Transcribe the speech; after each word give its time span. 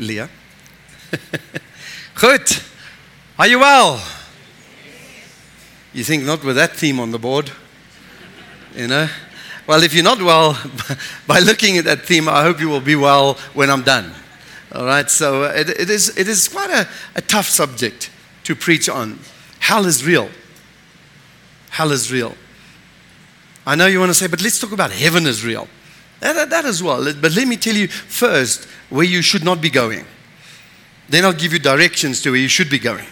Leah. 0.00 0.28
Good. 2.14 2.42
Are 3.38 3.46
you 3.46 3.58
well? 3.58 4.02
You 5.92 6.04
think 6.04 6.24
not 6.24 6.44
with 6.44 6.56
that 6.56 6.76
theme 6.76 7.00
on 7.00 7.10
the 7.10 7.18
board? 7.18 7.50
You 8.74 8.86
know? 8.86 9.08
Well, 9.66 9.82
if 9.82 9.94
you're 9.94 10.04
not 10.04 10.20
well, 10.20 10.58
by 11.26 11.40
looking 11.40 11.78
at 11.78 11.84
that 11.84 12.02
theme, 12.02 12.28
I 12.28 12.42
hope 12.42 12.60
you 12.60 12.68
will 12.68 12.80
be 12.80 12.96
well 12.96 13.34
when 13.54 13.70
I'm 13.70 13.82
done. 13.82 14.12
All 14.72 14.84
right, 14.84 15.10
so 15.10 15.44
uh, 15.44 15.48
it, 15.48 15.68
it, 15.68 15.90
is, 15.90 16.16
it 16.16 16.28
is 16.28 16.48
quite 16.48 16.70
a, 16.70 16.88
a 17.16 17.20
tough 17.20 17.46
subject 17.46 18.10
to 18.44 18.54
preach 18.54 18.88
on. 18.88 19.18
Hell 19.58 19.86
is 19.86 20.04
real. 20.04 20.28
Hell 21.70 21.92
is 21.92 22.12
real. 22.12 22.36
I 23.66 23.74
know 23.74 23.86
you 23.86 23.98
want 24.00 24.10
to 24.10 24.14
say, 24.14 24.26
but 24.26 24.42
let's 24.42 24.58
talk 24.58 24.72
about 24.72 24.90
heaven 24.90 25.26
is 25.26 25.44
real. 25.44 25.68
That, 26.20 26.50
that, 26.50 26.64
as 26.66 26.82
well. 26.82 27.02
But 27.14 27.34
let 27.34 27.48
me 27.48 27.56
tell 27.56 27.74
you 27.74 27.88
first 27.88 28.66
where 28.90 29.06
you 29.06 29.22
should 29.22 29.44
not 29.44 29.60
be 29.60 29.70
going. 29.70 30.04
Then 31.08 31.24
I'll 31.24 31.32
give 31.32 31.52
you 31.52 31.58
directions 31.58 32.20
to 32.22 32.30
where 32.30 32.40
you 32.40 32.48
should 32.48 32.70
be 32.70 32.78
going. 32.78 33.06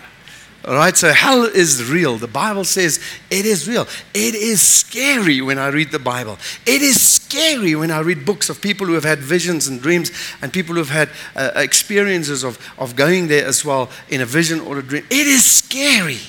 All 0.64 0.74
right, 0.74 0.96
so 0.96 1.12
hell 1.12 1.44
is 1.44 1.90
real. 1.90 2.18
The 2.18 2.26
Bible 2.26 2.64
says 2.64 3.00
it 3.30 3.46
is 3.46 3.66
real. 3.66 3.86
It 4.12 4.34
is 4.34 4.60
scary 4.60 5.40
when 5.40 5.58
I 5.58 5.68
read 5.68 5.92
the 5.92 5.98
Bible. 5.98 6.36
It 6.66 6.82
is 6.82 7.00
scary 7.00 7.74
when 7.74 7.90
I 7.90 8.00
read 8.00 8.26
books 8.26 8.50
of 8.50 8.60
people 8.60 8.86
who 8.86 8.92
have 8.92 9.04
had 9.04 9.20
visions 9.20 9.68
and 9.68 9.80
dreams 9.80 10.10
and 10.42 10.52
people 10.52 10.74
who 10.74 10.82
have 10.82 10.90
had 10.90 11.10
uh, 11.34 11.58
experiences 11.58 12.44
of, 12.44 12.58
of 12.78 12.96
going 12.96 13.28
there 13.28 13.46
as 13.46 13.64
well 13.64 13.88
in 14.10 14.20
a 14.20 14.26
vision 14.26 14.60
or 14.60 14.78
a 14.78 14.82
dream. 14.82 15.06
It 15.10 15.26
is 15.26 15.44
scary. 15.44 16.20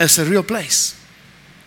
It's 0.00 0.18
a 0.18 0.24
real 0.24 0.42
place. 0.42 1.00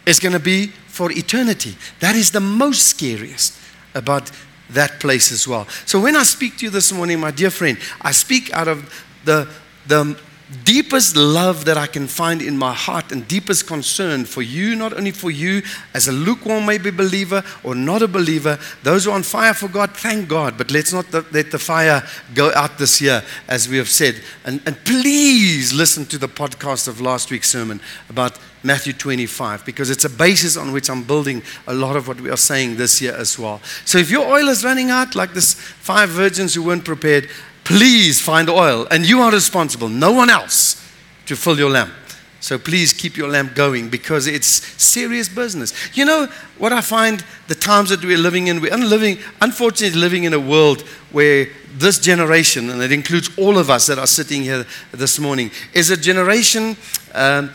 It's 0.05 0.19
going 0.19 0.33
to 0.33 0.39
be 0.39 0.73
for 0.99 1.13
eternity. 1.13 1.77
That 2.01 2.17
is 2.17 2.31
the 2.31 2.41
most 2.41 2.87
scariest 2.87 3.57
about 3.95 4.29
that 4.71 4.99
place 4.99 5.31
as 5.31 5.47
well. 5.47 5.65
So 5.85 5.97
when 6.01 6.17
I 6.17 6.23
speak 6.23 6.57
to 6.57 6.65
you 6.65 6.71
this 6.71 6.91
morning, 6.91 7.21
my 7.21 7.31
dear 7.31 7.51
friend, 7.51 7.77
I 8.01 8.11
speak 8.11 8.51
out 8.51 8.67
of 8.67 8.83
the 9.23 9.47
the 9.87 10.19
deepest 10.63 11.15
love 11.15 11.65
that 11.65 11.77
I 11.77 11.85
can 11.85 12.07
find 12.07 12.41
in 12.41 12.57
my 12.57 12.73
heart 12.73 13.11
and 13.11 13.27
deepest 13.27 13.67
concern 13.67 14.25
for 14.25 14.41
you, 14.41 14.75
not 14.75 14.93
only 14.93 15.11
for 15.11 15.29
you 15.29 15.61
as 15.93 16.07
a 16.07 16.11
lukewarm 16.11 16.65
maybe 16.65 16.89
believer 16.89 17.43
or 17.63 17.75
not 17.75 18.01
a 18.01 18.07
believer, 18.07 18.57
those 18.83 19.05
who 19.05 19.11
are 19.11 19.15
on 19.15 19.23
fire 19.23 19.53
for 19.53 19.67
God, 19.67 19.91
thank 19.91 20.27
God, 20.27 20.57
but 20.57 20.71
let's 20.71 20.91
not 20.91 21.11
let 21.13 21.51
the 21.51 21.59
fire 21.59 22.03
go 22.33 22.51
out 22.53 22.77
this 22.77 22.99
year, 22.99 23.23
as 23.47 23.69
we 23.69 23.77
have 23.77 23.89
said. 23.89 24.21
And, 24.43 24.61
and 24.65 24.75
please 24.85 25.71
listen 25.73 26.05
to 26.07 26.17
the 26.17 26.27
podcast 26.27 26.87
of 26.87 26.99
last 26.99 27.29
week's 27.29 27.49
sermon 27.49 27.79
about 28.09 28.39
Matthew 28.61 28.91
25, 28.91 29.65
because 29.65 29.89
it's 29.89 30.03
a 30.03 30.09
basis 30.09 30.57
on 30.57 30.73
which 30.73 30.89
I'm 30.89 31.03
building 31.03 31.43
a 31.67 31.73
lot 31.73 31.95
of 31.95 32.07
what 32.07 32.19
we 32.19 32.29
are 32.29 32.37
saying 32.37 32.75
this 32.75 33.01
year 33.01 33.15
as 33.15 33.39
well. 33.39 33.61
So 33.85 33.97
if 33.97 34.11
your 34.11 34.25
oil 34.25 34.49
is 34.49 34.65
running 34.65 34.89
out, 34.89 35.15
like 35.15 35.33
this 35.33 35.53
five 35.53 36.09
virgins 36.09 36.55
who 36.55 36.63
weren't 36.63 36.83
prepared, 36.83 37.29
please 37.69 38.19
find 38.19 38.49
oil. 38.49 38.87
And 38.89 39.07
you 39.07 39.21
are 39.21 39.31
responsible, 39.31 39.89
no 39.89 40.11
one 40.11 40.31
else, 40.31 40.83
to 41.27 41.35
fill 41.35 41.59
your 41.59 41.69
lamp. 41.69 41.93
So 42.39 42.57
please 42.57 42.93
keep 42.93 43.15
your 43.15 43.29
lamp 43.29 43.53
going 43.53 43.89
because 43.89 44.25
it's 44.25 44.47
serious 44.81 45.29
business. 45.29 45.71
You 45.95 46.05
know 46.05 46.27
what 46.57 46.73
I 46.73 46.81
find 46.81 47.23
the 47.47 47.53
times 47.53 47.89
that 47.89 48.03
we're 48.03 48.17
living 48.17 48.47
in? 48.47 48.59
We're 48.59 48.75
living, 48.75 49.19
unfortunately 49.39 49.99
living 49.99 50.23
in 50.23 50.33
a 50.33 50.39
world 50.39 50.81
where 51.11 51.49
this 51.77 51.99
generation, 51.99 52.71
and 52.71 52.81
it 52.81 52.91
includes 52.91 53.29
all 53.37 53.59
of 53.59 53.69
us 53.69 53.85
that 53.85 53.99
are 53.99 54.07
sitting 54.07 54.41
here 54.41 54.65
this 54.91 55.19
morning, 55.19 55.51
is 55.71 55.91
a 55.91 55.97
generation 55.97 56.75
um, 57.13 57.51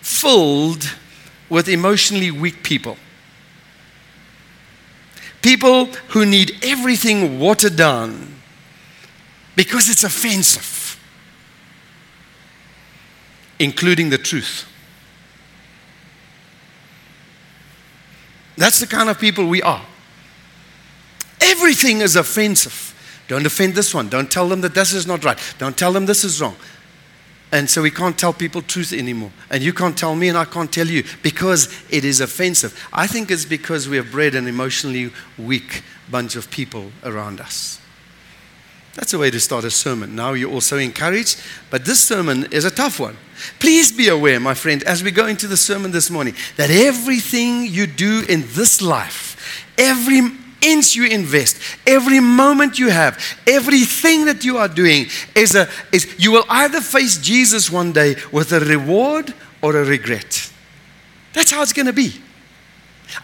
filled 0.00 0.82
with 1.48 1.68
emotionally 1.68 2.32
weak 2.32 2.64
people. 2.64 2.96
People 5.42 5.84
who 6.08 6.26
need 6.26 6.58
everything 6.64 7.38
watered 7.38 7.76
down 7.76 8.33
because 9.56 9.88
it's 9.88 10.04
offensive, 10.04 10.98
including 13.58 14.10
the 14.10 14.18
truth. 14.18 14.68
That's 18.56 18.80
the 18.80 18.86
kind 18.86 19.08
of 19.08 19.18
people 19.18 19.48
we 19.48 19.62
are. 19.62 19.84
Everything 21.40 22.00
is 22.00 22.16
offensive. 22.16 22.92
Don't 23.28 23.46
offend 23.46 23.74
this 23.74 23.94
one. 23.94 24.08
Don't 24.08 24.30
tell 24.30 24.48
them 24.48 24.60
that 24.60 24.74
this 24.74 24.92
is 24.92 25.06
not 25.06 25.24
right. 25.24 25.38
Don't 25.58 25.76
tell 25.76 25.92
them 25.92 26.06
this 26.06 26.24
is 26.24 26.40
wrong. 26.40 26.56
And 27.52 27.70
so 27.70 27.82
we 27.82 27.90
can't 27.90 28.18
tell 28.18 28.32
people 28.32 28.62
truth 28.62 28.92
anymore. 28.92 29.30
And 29.50 29.62
you 29.62 29.72
can't 29.72 29.96
tell 29.96 30.16
me, 30.16 30.28
and 30.28 30.36
I 30.36 30.44
can't 30.44 30.72
tell 30.72 30.88
you 30.88 31.04
because 31.22 31.68
it 31.90 32.04
is 32.04 32.20
offensive. 32.20 32.88
I 32.92 33.06
think 33.06 33.30
it's 33.30 33.44
because 33.44 33.88
we 33.88 33.96
have 33.96 34.10
bred 34.10 34.34
an 34.34 34.48
emotionally 34.48 35.12
weak 35.38 35.82
bunch 36.10 36.36
of 36.36 36.50
people 36.50 36.90
around 37.04 37.40
us. 37.40 37.80
That's 38.94 39.12
a 39.12 39.18
way 39.18 39.30
to 39.30 39.40
start 39.40 39.64
a 39.64 39.70
sermon. 39.70 40.14
Now 40.14 40.34
you're 40.34 40.52
also 40.52 40.78
encouraged, 40.78 41.40
but 41.68 41.84
this 41.84 42.00
sermon 42.00 42.46
is 42.52 42.64
a 42.64 42.70
tough 42.70 43.00
one. 43.00 43.16
Please 43.58 43.90
be 43.90 44.08
aware, 44.08 44.38
my 44.38 44.54
friend, 44.54 44.82
as 44.84 45.02
we 45.02 45.10
go 45.10 45.26
into 45.26 45.48
the 45.48 45.56
sermon 45.56 45.90
this 45.90 46.10
morning, 46.10 46.34
that 46.56 46.70
everything 46.70 47.66
you 47.66 47.88
do 47.88 48.24
in 48.28 48.44
this 48.48 48.80
life, 48.80 49.64
every 49.76 50.20
inch 50.62 50.94
you 50.94 51.06
invest, 51.06 51.58
every 51.86 52.20
moment 52.20 52.78
you 52.78 52.88
have, 52.88 53.18
everything 53.48 54.26
that 54.26 54.44
you 54.44 54.58
are 54.58 54.68
doing 54.68 55.06
is 55.34 55.56
a 55.56 55.68
is 55.92 56.14
you 56.18 56.30
will 56.30 56.44
either 56.48 56.80
face 56.80 57.18
Jesus 57.18 57.70
one 57.70 57.92
day 57.92 58.14
with 58.32 58.52
a 58.52 58.60
reward 58.60 59.34
or 59.60 59.76
a 59.76 59.84
regret. 59.84 60.52
That's 61.32 61.50
how 61.50 61.62
it's 61.62 61.72
going 61.72 61.86
to 61.86 61.92
be. 61.92 62.12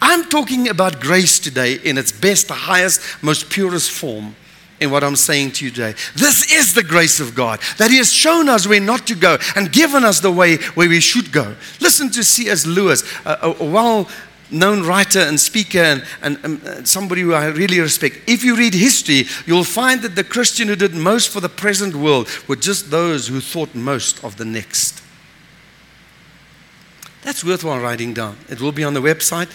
I'm 0.03 0.29
talking 0.29 0.69
about 0.69 1.01
grace 1.01 1.39
today 1.39 1.75
in 1.75 1.97
its 1.97 2.13
best, 2.13 2.49
highest, 2.49 3.01
most 3.23 3.49
purest 3.49 3.91
form 3.91 4.35
in 4.81 4.91
what 4.91 5.05
I'm 5.05 5.17
saying 5.17 5.53
to 5.53 5.65
you 5.67 5.71
today. 5.71 5.95
This 6.17 6.51
is 6.53 6.75
the 6.75 6.83
grace 6.83 7.21
of 7.21 7.35
God 7.35 7.61
that 7.77 7.91
He 7.91 7.99
has 7.99 8.13
shown 8.13 8.49
us 8.49 8.67
where 8.67 8.81
not 8.81 9.07
to 9.09 9.15
go 9.15 9.37
and 9.55 9.71
given 9.71 10.05
us 10.05 10.21
the 10.21 10.31
way 10.31 10.57
where 10.75 10.89
we 10.89 11.01
should 11.01 11.31
go. 11.33 11.55
Listen 11.81 12.11
to 12.11 12.25
C.S. 12.25 12.67
Lewis, 12.67 13.05
a, 13.25 13.55
a 13.61 13.65
well 13.65 14.09
known 14.51 14.83
writer 14.83 15.21
and 15.21 15.39
speaker 15.39 15.79
and, 15.79 16.05
and, 16.23 16.39
and, 16.43 16.67
uh, 16.67 16.85
somebody 16.85 17.21
who 17.21 17.33
I 17.35 17.47
really 17.47 17.79
respect. 17.79 18.19
If 18.27 18.43
you 18.43 18.57
read 18.57 18.75
history, 18.75 19.25
you'll 19.47 19.65
find 19.65 20.03
that 20.03 20.17
the 20.17 20.25
Christian 20.25 20.69
who 20.69 20.77
did 20.77 20.95
most 20.95 21.29
for 21.29 21.41
the 21.41 21.49
present 21.49 21.95
world 21.95 22.29
were 22.49 22.57
just 22.57 22.91
those 22.91 23.29
who 23.29 23.41
thought 23.41 23.75
most 23.75 24.25
of 24.25 24.39
the 24.39 24.45
next. 24.45 25.03
That's 27.23 27.45
worthwhile 27.45 27.81
writing 27.81 28.15
down. 28.15 28.39
It 28.49 28.61
will 28.61 28.73
be 28.73 28.83
on 28.83 28.95
the 28.95 29.01
website, 29.01 29.51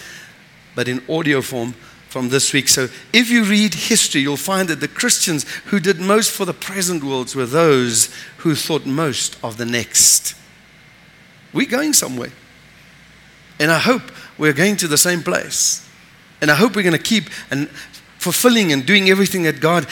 but 0.74 0.88
in 0.88 1.02
audio 1.08 1.42
form 1.42 1.74
from 2.08 2.28
this 2.28 2.52
week. 2.52 2.68
So, 2.68 2.88
if 3.12 3.30
you 3.30 3.44
read 3.44 3.74
history, 3.74 4.22
you'll 4.22 4.36
find 4.36 4.68
that 4.68 4.80
the 4.80 4.88
Christians 4.88 5.44
who 5.66 5.80
did 5.80 5.98
most 5.98 6.30
for 6.30 6.44
the 6.44 6.54
present 6.54 7.04
worlds 7.04 7.34
were 7.34 7.46
those 7.46 8.14
who 8.38 8.54
thought 8.54 8.86
most 8.86 9.36
of 9.42 9.56
the 9.56 9.66
next. 9.66 10.34
We're 11.52 11.68
going 11.68 11.92
somewhere. 11.92 12.32
And 13.58 13.70
I 13.70 13.78
hope 13.78 14.02
we're 14.38 14.52
going 14.52 14.76
to 14.76 14.88
the 14.88 14.98
same 14.98 15.22
place. 15.22 15.88
And 16.40 16.50
I 16.50 16.54
hope 16.54 16.76
we're 16.76 16.82
going 16.82 16.92
to 16.92 16.98
keep 16.98 17.24
and 17.50 17.68
fulfilling 18.18 18.72
and 18.72 18.84
doing 18.84 19.08
everything 19.08 19.44
that 19.44 19.60
God 19.60 19.86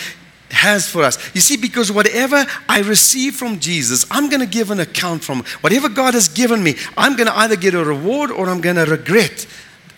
has 0.51 0.89
for 0.89 1.03
us. 1.03 1.35
You 1.35 1.41
see, 1.41 1.57
because 1.57 1.91
whatever 1.91 2.45
I 2.69 2.81
receive 2.81 3.35
from 3.35 3.59
Jesus, 3.61 4.07
I'm 4.11 4.29
going 4.29 4.41
to 4.41 4.47
give 4.47 4.71
an 4.71 4.81
account 4.81 5.25
from. 5.25 5.45
Whatever 5.61 5.89
God 5.89 6.15
has 6.15 6.29
given 6.29 6.63
me, 6.63 6.77
I'm 6.97 7.17
going 7.17 7.27
to 7.27 7.37
either 7.39 7.57
get 7.57 7.75
a 7.75 7.85
reward 7.85 8.31
or 8.31 8.49
I'm 8.49 8.61
going 8.61 8.77
to 8.77 8.85
regret 8.85 9.47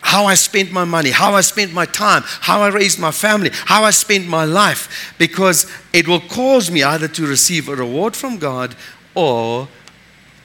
how 0.06 0.24
I 0.26 0.34
spent 0.34 0.70
my 0.70 0.84
money, 0.84 1.10
how 1.10 1.34
I 1.34 1.40
spent 1.40 1.72
my 1.72 1.84
time, 1.84 2.22
how 2.24 2.62
I 2.62 2.68
raised 2.68 3.00
my 3.00 3.10
family, 3.10 3.50
how 3.52 3.82
I 3.82 3.90
spent 3.90 4.28
my 4.28 4.44
life, 4.44 5.12
because 5.18 5.66
it 5.92 6.06
will 6.06 6.20
cause 6.20 6.70
me 6.70 6.84
either 6.84 7.08
to 7.08 7.26
receive 7.26 7.68
a 7.68 7.74
reward 7.74 8.14
from 8.14 8.38
God 8.38 8.76
or 9.16 9.66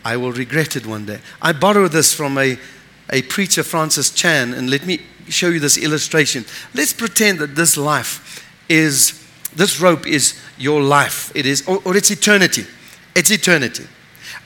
I 0.03 0.17
will 0.17 0.31
regret 0.31 0.75
it 0.75 0.87
one 0.87 1.05
day. 1.05 1.19
I 1.39 1.53
borrow 1.53 1.87
this 1.87 2.11
from 2.11 2.39
a, 2.39 2.57
a 3.11 3.21
preacher, 3.21 3.61
Francis 3.61 4.09
Chan, 4.09 4.55
and 4.55 4.67
let 4.67 4.87
me 4.87 4.99
show 5.29 5.49
you 5.49 5.59
this 5.59 5.77
illustration. 5.77 6.43
Let's 6.73 6.91
pretend 6.91 7.37
that 7.37 7.53
this 7.55 7.77
life 7.77 8.43
is, 8.67 9.23
this 9.55 9.79
rope 9.79 10.07
is 10.07 10.41
your 10.57 10.81
life, 10.81 11.31
it 11.35 11.45
is, 11.45 11.67
or, 11.67 11.83
or 11.85 11.95
it's 11.95 12.09
eternity. 12.09 12.65
It's 13.13 13.29
eternity. 13.29 13.85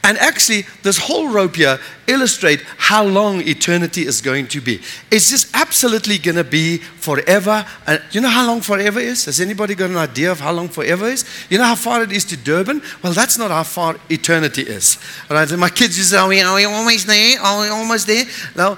And 0.06 0.20
actually, 0.20 0.66
this 0.84 1.00
whole 1.00 1.30
rope 1.30 1.56
here 1.56 1.80
illustrate 2.06 2.62
how 2.78 3.04
long 3.04 3.42
eternity 3.42 4.06
is 4.06 4.22
going 4.22 4.48
to 4.50 4.62
be. 4.62 4.80
It's 5.10 5.32
just 5.32 5.50
absolutely 5.56 6.20
going 6.20 6.36
to 6.36 6.44
be 6.44 6.78
forever. 6.78 7.66
And 7.88 8.00
you 8.12 8.22
know 8.22 8.30
how 8.30 8.46
long 8.46 8.62
forever 8.62 9.00
is? 9.00 9.26
Has 9.26 9.42
anybody 9.42 9.74
got 9.74 9.90
an 9.90 9.98
idea 9.98 10.32
of 10.32 10.40
how 10.40 10.52
long 10.52 10.70
forever 10.70 11.08
is? 11.08 11.26
You 11.50 11.58
know 11.58 11.64
how 11.64 11.74
far 11.74 12.04
it 12.04 12.12
is 12.12 12.24
to 12.26 12.38
Durban? 12.38 12.84
Well, 13.02 13.14
that's 13.14 13.40
not 13.40 13.50
how 13.50 13.64
far 13.64 13.96
eternity 14.12 14.62
is. 14.62 15.00
Right? 15.28 15.50
And 15.50 15.60
my 15.60 15.70
kids 15.70 15.96
just 15.96 16.12
say, 16.12 16.18
are 16.18 16.30
we, 16.30 16.40
are 16.40 16.54
we 16.54 16.66
almost 16.66 17.08
there? 17.08 17.42
Are 17.42 17.62
we 17.62 17.70
almost 17.70 18.06
there? 18.06 18.26
No, 18.56 18.78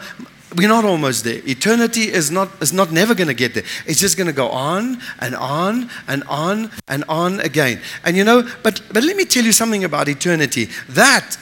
we're 0.55 0.69
not 0.69 0.85
almost 0.85 1.23
there. 1.23 1.41
Eternity 1.45 2.03
is 2.03 2.31
not, 2.31 2.49
is 2.61 2.71
not 2.71 2.91
never 2.91 3.13
going 3.13 3.27
to 3.27 3.33
get 3.33 3.53
there. 3.53 3.63
It's 3.85 3.99
just 3.99 4.15
going 4.15 4.27
to 4.27 4.33
go 4.33 4.49
on 4.49 5.01
and 5.19 5.35
on 5.35 5.89
and 6.07 6.23
on 6.23 6.71
and 6.87 7.03
on 7.09 7.41
again. 7.41 7.81
And 8.05 8.15
you 8.15 8.23
know, 8.23 8.47
but, 8.63 8.81
but 8.93 9.03
let 9.03 9.17
me 9.17 9.25
tell 9.25 9.43
you 9.43 9.51
something 9.51 9.83
about 9.83 10.07
eternity. 10.07 10.69
That 10.89 11.37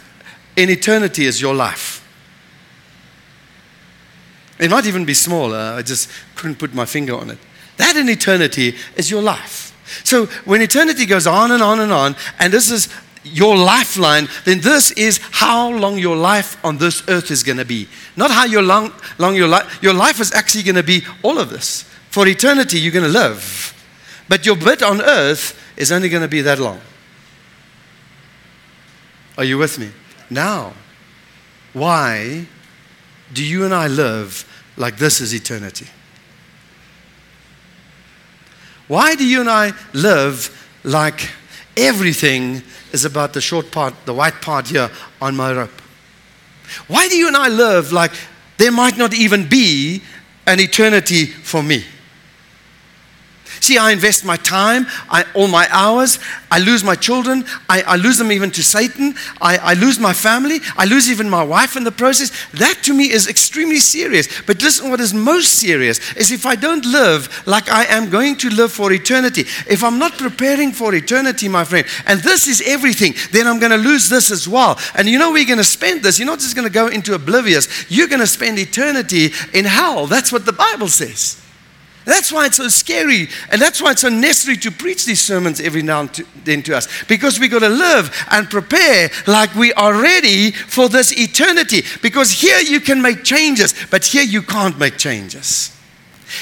in 0.55 0.69
eternity 0.69 1.25
is 1.25 1.39
your 1.39 1.53
life. 1.53 2.01
It 4.57 4.71
might 4.71 4.85
even 4.85 5.05
be 5.05 5.13
smaller. 5.13 5.75
I 5.77 5.81
just 5.81 6.09
couldn't 6.35 6.57
put 6.57 6.73
my 6.73 6.85
finger 6.85 7.15
on 7.15 7.29
it. 7.29 7.37
That 7.77 7.95
in 7.97 8.09
eternity 8.09 8.75
is 8.95 9.11
your 9.11 9.21
life. 9.21 9.73
So 10.03 10.25
when 10.45 10.61
eternity 10.61 11.05
goes 11.05 11.27
on 11.27 11.51
and 11.51 11.61
on 11.61 11.79
and 11.79 11.91
on, 11.91 12.15
and 12.39 12.51
this 12.51 12.71
is 12.71 12.89
your 13.25 13.57
lifeline, 13.57 14.27
then 14.45 14.61
this 14.61 14.91
is 14.91 15.19
how 15.31 15.71
long 15.71 15.97
your 15.97 16.15
life 16.15 16.63
on 16.63 16.77
this 16.77 17.03
earth 17.09 17.31
is 17.31 17.43
going 17.43 17.57
to 17.57 17.65
be. 17.65 17.87
Not 18.15 18.31
how 18.31 18.45
your 18.45 18.61
long, 18.61 18.93
long 19.17 19.35
your 19.35 19.47
life. 19.47 19.81
Your 19.81 19.93
life 19.93 20.19
is 20.19 20.31
actually 20.31 20.63
going 20.63 20.75
to 20.75 20.83
be 20.83 21.03
all 21.23 21.39
of 21.39 21.49
this. 21.49 21.83
For 22.09 22.27
eternity, 22.27 22.79
you're 22.79 22.93
going 22.93 23.05
to 23.05 23.11
live. 23.11 23.73
But 24.29 24.45
your 24.45 24.55
bit 24.55 24.81
on 24.81 25.01
earth 25.01 25.59
is 25.75 25.91
only 25.91 26.09
going 26.09 26.21
to 26.21 26.27
be 26.29 26.41
that 26.41 26.59
long. 26.59 26.79
Are 29.37 29.43
you 29.43 29.57
with 29.57 29.77
me? 29.79 29.89
Now, 30.29 30.73
why 31.73 32.47
do 33.33 33.43
you 33.43 33.65
and 33.65 33.73
I 33.73 33.87
live 33.87 34.45
like 34.77 34.97
this 34.97 35.19
is 35.19 35.33
eternity? 35.33 35.87
Why 38.87 39.15
do 39.15 39.27
you 39.27 39.41
and 39.41 39.49
I 39.49 39.73
live 39.93 40.69
like 40.83 41.31
everything 41.77 42.63
is 42.91 43.05
about 43.05 43.33
the 43.33 43.41
short 43.41 43.71
part, 43.71 43.93
the 44.05 44.13
white 44.13 44.41
part 44.41 44.67
here 44.67 44.89
on 45.21 45.35
my 45.35 45.53
rope? 45.53 45.81
Why 46.87 47.07
do 47.07 47.15
you 47.15 47.27
and 47.27 47.37
I 47.37 47.47
live 47.47 47.91
like 47.91 48.11
there 48.57 48.71
might 48.71 48.97
not 48.97 49.13
even 49.13 49.47
be 49.47 50.01
an 50.47 50.59
eternity 50.59 51.25
for 51.25 51.61
me? 51.61 51.83
See, 53.65 53.79
I 53.79 53.93
invest 53.93 54.23
my 54.23 54.37
time, 54.37 54.85
I, 55.09 55.25
all 55.33 55.47
my 55.47 55.67
hours. 55.71 56.19
I 56.51 56.59
lose 56.59 56.83
my 56.83 56.93
children. 56.93 57.45
I, 57.67 57.81
I 57.81 57.95
lose 57.95 58.19
them 58.19 58.31
even 58.31 58.51
to 58.51 58.61
Satan. 58.61 59.15
I, 59.41 59.57
I 59.57 59.73
lose 59.73 59.97
my 59.97 60.13
family. 60.13 60.59
I 60.77 60.85
lose 60.85 61.09
even 61.09 61.27
my 61.27 61.41
wife 61.41 61.75
in 61.75 61.83
the 61.83 61.91
process. 61.91 62.31
That 62.51 62.83
to 62.83 62.93
me 62.93 63.11
is 63.11 63.27
extremely 63.27 63.79
serious. 63.79 64.27
But 64.43 64.61
listen, 64.61 64.91
what 64.91 64.99
is 64.99 65.15
most 65.15 65.55
serious 65.55 66.13
is 66.13 66.29
if 66.31 66.45
I 66.45 66.55
don't 66.55 66.85
live 66.85 67.41
like 67.47 67.67
I 67.67 67.85
am 67.85 68.11
going 68.11 68.35
to 68.37 68.51
live 68.51 68.71
for 68.71 68.93
eternity, 68.93 69.45
if 69.67 69.83
I'm 69.83 69.97
not 69.97 70.13
preparing 70.19 70.71
for 70.71 70.93
eternity, 70.93 71.47
my 71.47 71.63
friend, 71.63 71.87
and 72.05 72.19
this 72.19 72.47
is 72.47 72.61
everything, 72.67 73.15
then 73.31 73.47
I'm 73.47 73.57
going 73.57 73.71
to 73.71 73.77
lose 73.77 74.09
this 74.09 74.29
as 74.29 74.47
well. 74.47 74.77
And 74.93 75.07
you 75.07 75.17
know, 75.17 75.31
we're 75.31 75.43
going 75.43 75.57
to 75.57 75.63
spend 75.63 76.03
this. 76.03 76.19
You're 76.19 76.27
not 76.27 76.37
just 76.37 76.55
going 76.55 76.67
to 76.67 76.73
go 76.73 76.85
into 76.85 77.15
oblivious, 77.15 77.89
you're 77.89 78.09
going 78.09 78.19
to 78.19 78.27
spend 78.27 78.59
eternity 78.59 79.31
in 79.55 79.65
hell. 79.65 80.05
That's 80.05 80.31
what 80.31 80.45
the 80.45 80.53
Bible 80.53 80.87
says. 80.87 81.41
That's 82.05 82.31
why 82.31 82.45
it's 82.45 82.57
so 82.57 82.67
scary, 82.67 83.29
and 83.49 83.59
that's 83.59 83.81
why 83.81 83.91
it's 83.91 84.01
so 84.01 84.09
necessary 84.09 84.57
to 84.57 84.71
preach 84.71 85.05
these 85.05 85.21
sermons 85.21 85.59
every 85.59 85.81
now 85.81 86.01
and 86.01 86.09
then 86.43 86.61
to 86.63 86.77
us. 86.77 86.87
Because 87.05 87.39
we've 87.39 87.49
got 87.49 87.59
to 87.59 87.69
live 87.69 88.15
and 88.29 88.47
prepare 88.47 89.09
like 89.25 89.53
we 89.55 89.73
are 89.73 89.99
ready 89.99 90.51
for 90.51 90.87
this 90.87 91.11
eternity. 91.17 91.83
Because 92.03 92.31
here 92.31 92.59
you 92.59 92.79
can 92.79 93.01
make 93.01 93.23
changes, 93.23 93.73
but 93.89 94.05
here 94.05 94.21
you 94.21 94.43
can't 94.43 94.77
make 94.77 94.97
changes. 94.97 95.71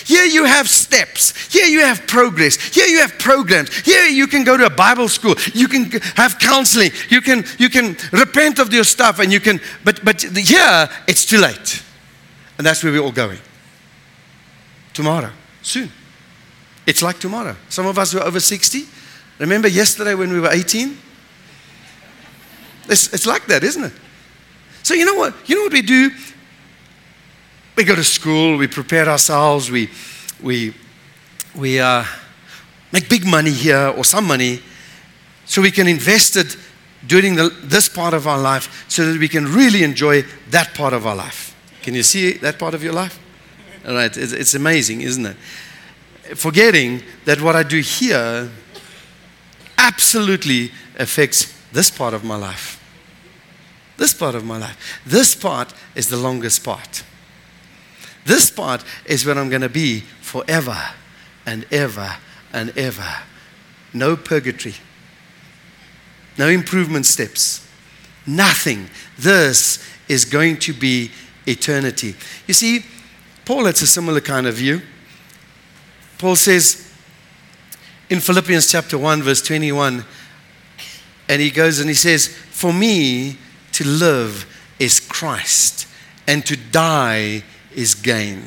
Here 0.06 0.26
you 0.26 0.44
have 0.44 0.68
steps. 0.68 1.34
Here 1.52 1.66
you 1.66 1.80
have 1.80 2.08
progress. 2.08 2.56
Here 2.56 2.88
you 2.88 3.00
have 3.00 3.18
programs. 3.18 3.74
Here 3.80 4.06
you 4.08 4.28
can 4.28 4.44
go 4.44 4.58
to 4.58 4.66
a 4.66 4.70
Bible 4.70 5.08
school. 5.08 5.36
You 5.54 5.70
can 5.70 5.86
have 6.16 6.40
counseling. 6.40 6.92
You 7.10 7.22
can, 7.22 7.46
you 7.58 7.70
can 7.70 7.96
repent 8.12 8.60
of 8.60 8.74
your 8.74 8.84
stuff, 8.84 9.20
and 9.20 9.32
you 9.32 9.40
can, 9.40 9.62
but, 9.86 10.04
but 10.04 10.22
here 10.22 10.90
it's 11.08 11.26
too 11.26 11.40
late. 11.40 11.82
And 12.58 12.68
that's 12.68 12.84
where 12.84 12.92
we're 12.92 13.02
all 13.02 13.14
going. 13.14 13.40
Tomorrow 14.94 15.32
soon. 15.64 15.92
It's 16.86 17.02
like 17.02 17.20
tomorrow. 17.20 17.56
Some 17.70 17.88
of 17.88 17.98
us 17.98 18.12
who 18.12 18.20
are 18.20 18.28
over 18.28 18.40
60, 18.40 18.84
remember 19.40 19.68
yesterday 19.68 20.14
when 20.14 20.32
we 20.32 20.40
were 20.40 20.52
18? 20.52 20.98
It's, 22.90 23.14
it's 23.14 23.26
like 23.26 23.46
that, 23.48 23.64
isn't 23.64 23.86
it? 23.86 23.94
So 24.84 24.94
you 24.94 25.06
know 25.06 25.16
what? 25.16 25.34
You 25.50 25.56
know 25.56 25.64
what 25.64 25.74
we 25.74 25.82
do? 25.82 26.12
We 27.76 27.86
go 27.86 27.96
to 27.96 28.04
school, 28.04 28.58
we 28.58 28.68
prepare 28.68 29.08
ourselves, 29.08 29.72
we, 29.72 29.90
we, 30.44 30.74
we 31.56 31.80
uh, 31.80 32.04
make 32.92 33.10
big 33.10 33.26
money 33.26 33.52
here 33.52 33.94
or 33.98 34.04
some 34.04 34.28
money 34.28 34.62
so 35.46 35.62
we 35.62 35.72
can 35.72 35.88
invest 35.88 36.36
it 36.36 36.58
during 37.08 37.36
the, 37.36 37.50
this 37.64 37.90
part 37.90 38.14
of 38.14 38.28
our 38.28 38.38
life 38.38 38.86
so 38.88 39.12
that 39.12 39.20
we 39.20 39.28
can 39.28 39.46
really 39.46 39.84
enjoy 39.84 40.24
that 40.50 40.74
part 40.74 40.94
of 40.94 41.08
our 41.08 41.16
life. 41.16 41.56
Can 41.82 41.96
you 41.96 42.04
see 42.04 42.34
that 42.34 42.60
part 42.60 42.74
of 42.74 42.84
your 42.84 42.94
life? 42.94 43.20
All 43.86 43.94
right, 43.94 44.16
it's, 44.16 44.32
it's 44.32 44.54
amazing, 44.54 45.02
isn't 45.02 45.26
it? 45.26 45.38
Forgetting 46.36 47.04
that 47.26 47.42
what 47.42 47.56
I 47.56 47.64
do 47.64 47.80
here 47.80 48.50
absolutely 49.78 50.72
affects 50.98 51.54
this 51.72 51.92
part 51.92 52.14
of 52.14 52.24
my 52.24 52.36
life. 52.36 52.80
This 53.98 54.14
part 54.14 54.36
of 54.36 54.46
my 54.46 54.58
life. 54.58 55.02
This 55.06 55.36
part 55.36 55.74
is 55.96 56.10
the 56.10 56.18
longest 56.18 56.64
part. 56.64 57.04
This 58.26 58.50
part 58.50 58.84
is 59.06 59.26
where 59.26 59.38
I'm 59.38 59.50
going 59.50 59.62
to 59.62 59.70
be 59.70 60.02
forever 60.22 60.78
and 61.46 61.66
ever 61.72 62.16
and 62.54 62.76
ever. 62.78 63.08
No 63.94 64.16
purgatory, 64.16 64.76
no 66.38 66.48
improvement 66.48 67.06
steps, 67.06 67.68
nothing. 68.26 68.90
This 69.18 69.86
is 70.08 70.26
going 70.26 70.58
to 70.60 70.74
be 70.74 71.12
eternity. 71.46 72.16
You 72.48 72.54
see, 72.54 72.86
Paul 73.46 73.66
has 73.66 73.82
a 73.82 73.88
similar 73.88 74.22
kind 74.22 74.48
of 74.48 74.56
view. 74.56 74.82
Paul 76.18 76.36
says 76.36 76.92
in 78.10 78.20
Philippians 78.20 78.72
chapter 78.72 78.98
1, 78.98 79.22
verse 79.24 79.42
21, 79.42 80.06
and 81.30 81.42
he 81.42 81.50
goes 81.50 81.80
and 81.80 81.90
he 81.90 81.96
says, 81.96 82.28
For 82.28 82.72
me 82.72 83.38
to 83.74 83.88
live 83.88 84.46
is 84.80 85.00
Christ, 85.00 85.88
and 86.28 86.46
to 86.46 86.56
die 86.56 87.44
is 87.76 87.96
gain. 87.96 88.44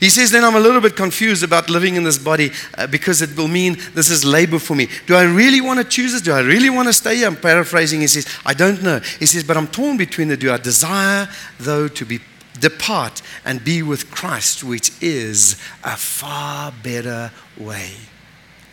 He 0.00 0.08
says, 0.08 0.30
then 0.30 0.44
I'm 0.44 0.56
a 0.56 0.60
little 0.60 0.80
bit 0.80 0.96
confused 0.96 1.42
about 1.42 1.68
living 1.68 1.96
in 1.96 2.04
this 2.04 2.18
body 2.18 2.50
uh, 2.78 2.86
because 2.86 3.22
it 3.22 3.36
will 3.36 3.48
mean 3.48 3.76
this 3.94 4.08
is 4.08 4.24
labor 4.24 4.58
for 4.58 4.74
me. 4.74 4.88
Do 5.06 5.14
I 5.14 5.24
really 5.24 5.60
want 5.60 5.78
to 5.78 5.84
choose 5.84 6.12
this? 6.12 6.22
Do 6.22 6.32
I 6.32 6.40
really 6.40 6.70
want 6.70 6.88
to 6.88 6.92
stay 6.92 7.16
here? 7.16 7.26
I'm 7.26 7.36
paraphrasing. 7.36 8.00
He 8.00 8.06
says, 8.06 8.26
I 8.46 8.54
don't 8.54 8.82
know. 8.82 9.00
He 9.18 9.26
says, 9.26 9.44
but 9.44 9.56
I'm 9.56 9.66
torn 9.66 9.96
between 9.96 10.28
the 10.28 10.36
two. 10.36 10.50
I 10.50 10.56
desire, 10.56 11.28
though, 11.58 11.88
to 11.88 12.06
be 12.06 12.20
depart 12.60 13.22
and 13.44 13.64
be 13.64 13.82
with 13.82 14.10
Christ, 14.10 14.64
which 14.64 14.90
is 15.02 15.56
a 15.82 15.96
far 15.96 16.72
better 16.82 17.30
way. 17.58 17.92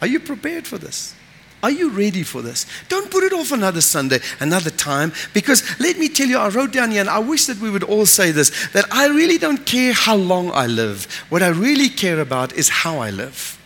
Are 0.01 0.07
you 0.07 0.19
prepared 0.19 0.67
for 0.67 0.77
this? 0.77 1.15
Are 1.63 1.69
you 1.69 1.91
ready 1.91 2.23
for 2.23 2.41
this? 2.41 2.65
Don't 2.89 3.11
put 3.11 3.23
it 3.23 3.33
off 3.33 3.51
another 3.51 3.81
Sunday, 3.81 4.19
another 4.39 4.71
time, 4.71 5.13
because 5.33 5.63
let 5.79 5.97
me 5.99 6.09
tell 6.09 6.27
you, 6.27 6.39
I 6.39 6.49
wrote 6.49 6.71
down 6.71 6.89
here, 6.89 7.01
and 7.01 7.09
I 7.09 7.19
wish 7.19 7.45
that 7.45 7.59
we 7.59 7.69
would 7.69 7.83
all 7.83 8.07
say 8.07 8.31
this 8.31 8.49
that 8.69 8.85
I 8.91 9.07
really 9.07 9.37
don't 9.37 9.63
care 9.65 9.93
how 9.93 10.15
long 10.15 10.51
I 10.51 10.65
live. 10.65 11.05
What 11.29 11.43
I 11.43 11.49
really 11.49 11.89
care 11.89 12.19
about 12.19 12.53
is 12.53 12.69
how 12.69 12.97
I 12.97 13.11
live. 13.11 13.59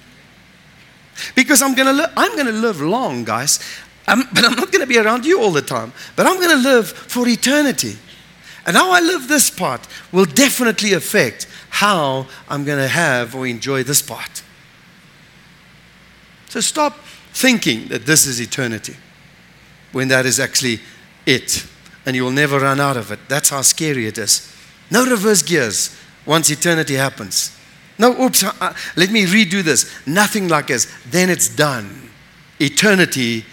Because 1.36 1.62
I'm 1.62 1.74
to 1.88 1.94
li- 1.94 2.14
I'm 2.18 2.38
to 2.38 2.52
live 2.52 2.82
long, 2.82 3.24
guys, 3.24 3.60
I'm, 4.08 4.24
but 4.34 4.44
I'm 4.44 4.56
not 4.56 4.72
to 4.72 4.86
be 4.86 5.00
around 5.00 5.26
you 5.26 5.42
all 5.42 5.52
the 5.52 5.62
time. 5.62 5.94
But 6.16 6.28
I'm 6.28 6.38
to 6.50 6.56
live 6.56 6.90
for 6.90 7.28
eternity. 7.28 7.98
And 8.66 8.76
how 8.76 8.92
I 8.92 9.00
live 9.00 9.28
this 9.28 9.50
part 9.50 9.88
will 10.12 10.26
definitely 10.26 10.94
affect 10.94 11.48
how 11.70 12.28
I'm 12.50 12.66
going 12.66 12.80
to 12.80 12.88
have 12.88 13.36
or 13.36 13.46
enjoy 13.46 13.84
this 13.84 14.02
part. 14.02 14.44
So 16.50 16.62
stop 16.62 16.98
thinking 17.34 17.90
that 17.90 18.06
this 18.06 18.26
is 18.26 18.40
eternity 18.40 18.96
when 19.92 20.08
that 20.08 20.26
is 20.26 20.40
actually 20.40 20.80
it. 21.26 21.66
And 22.06 22.16
you 22.16 22.24
will 22.24 22.32
never 22.32 22.60
run 22.60 22.80
out 22.80 22.98
of 22.98 23.12
it. 23.12 23.20
That's 23.28 23.50
how 23.50 23.62
scary 23.62 24.08
it 24.08 24.18
is. 24.18 24.52
No 24.90 25.06
reverse 25.06 25.42
gears 25.42 25.96
once 26.26 26.50
eternity 26.50 26.96
happens. 26.96 27.56
No, 27.98 28.20
oops, 28.22 28.44
uh, 28.44 28.52
uh 28.62 28.74
let 28.96 29.12
me 29.12 29.26
redo 29.26 29.64
this. 29.64 29.92
Nothing 30.06 30.48
like 30.48 30.68
this. 30.68 30.92
Then 31.10 31.30
it's 31.30 31.50
done. 31.50 32.10
Eternity 32.60 33.46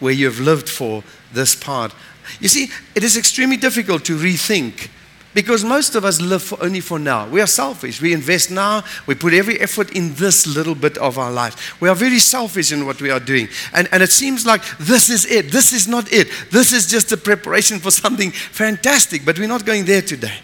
where 0.00 0.12
you've 0.12 0.40
lived 0.40 0.68
for 0.68 1.02
this 1.32 1.54
part 1.54 1.94
you 2.40 2.48
see, 2.48 2.70
it 2.94 3.04
is 3.04 3.16
extremely 3.16 3.56
difficult 3.56 4.04
to 4.06 4.16
rethink 4.16 4.88
because 5.34 5.64
most 5.64 5.94
of 5.94 6.04
us 6.04 6.20
live 6.20 6.42
for 6.42 6.62
only 6.62 6.80
for 6.80 6.98
now. 6.98 7.28
We 7.28 7.40
are 7.40 7.46
selfish. 7.46 8.00
We 8.00 8.12
invest 8.12 8.50
now. 8.50 8.82
We 9.06 9.14
put 9.14 9.34
every 9.34 9.60
effort 9.60 9.92
in 9.92 10.14
this 10.14 10.46
little 10.46 10.74
bit 10.74 10.98
of 10.98 11.18
our 11.18 11.30
life. 11.30 11.80
We 11.80 11.88
are 11.88 11.94
very 11.94 12.18
selfish 12.18 12.72
in 12.72 12.86
what 12.86 13.00
we 13.00 13.10
are 13.10 13.20
doing. 13.20 13.48
And, 13.72 13.88
and 13.92 14.02
it 14.02 14.10
seems 14.10 14.46
like 14.46 14.62
this 14.78 15.10
is 15.10 15.26
it. 15.26 15.52
This 15.52 15.72
is 15.72 15.86
not 15.86 16.12
it. 16.12 16.28
This 16.50 16.72
is 16.72 16.88
just 16.88 17.12
a 17.12 17.16
preparation 17.16 17.78
for 17.78 17.90
something 17.90 18.30
fantastic, 18.30 19.24
but 19.24 19.38
we're 19.38 19.48
not 19.48 19.64
going 19.64 19.84
there 19.84 20.02
today. 20.02 20.38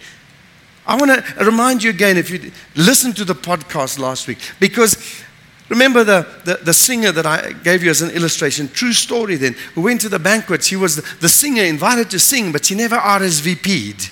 I 0.87 0.97
want 0.97 1.11
to 1.13 1.45
remind 1.45 1.83
you 1.83 1.91
again 1.91 2.19
if 2.19 2.31
you 2.31 2.53
listened 2.77 3.17
to 3.17 3.25
the 3.25 3.35
podcast 3.35 3.99
last 3.99 4.29
week, 4.29 4.39
because 4.61 4.97
Remember 5.69 6.05
the, 6.05 6.27
the, 6.45 6.57
the, 6.63 6.75
singer 6.75 7.11
that 7.13 7.25
I 7.25 7.53
gave 7.53 7.83
you 7.83 7.91
as 7.91 8.03
an 8.03 8.11
illustration, 8.11 8.69
true 8.69 8.93
story 8.93 9.37
then, 9.37 9.55
who 9.75 9.81
went 9.81 10.03
to 10.03 10.11
the 10.11 10.19
banquet. 10.19 10.63
She 10.63 10.77
was 10.77 10.97
the, 10.97 11.17
the 11.21 11.29
singer 11.29 11.63
invited 11.63 12.11
to 12.11 12.19
sing, 12.19 12.53
but 12.53 12.67
she 12.67 12.75
never 12.75 12.97
RSVP'd. 12.97 14.11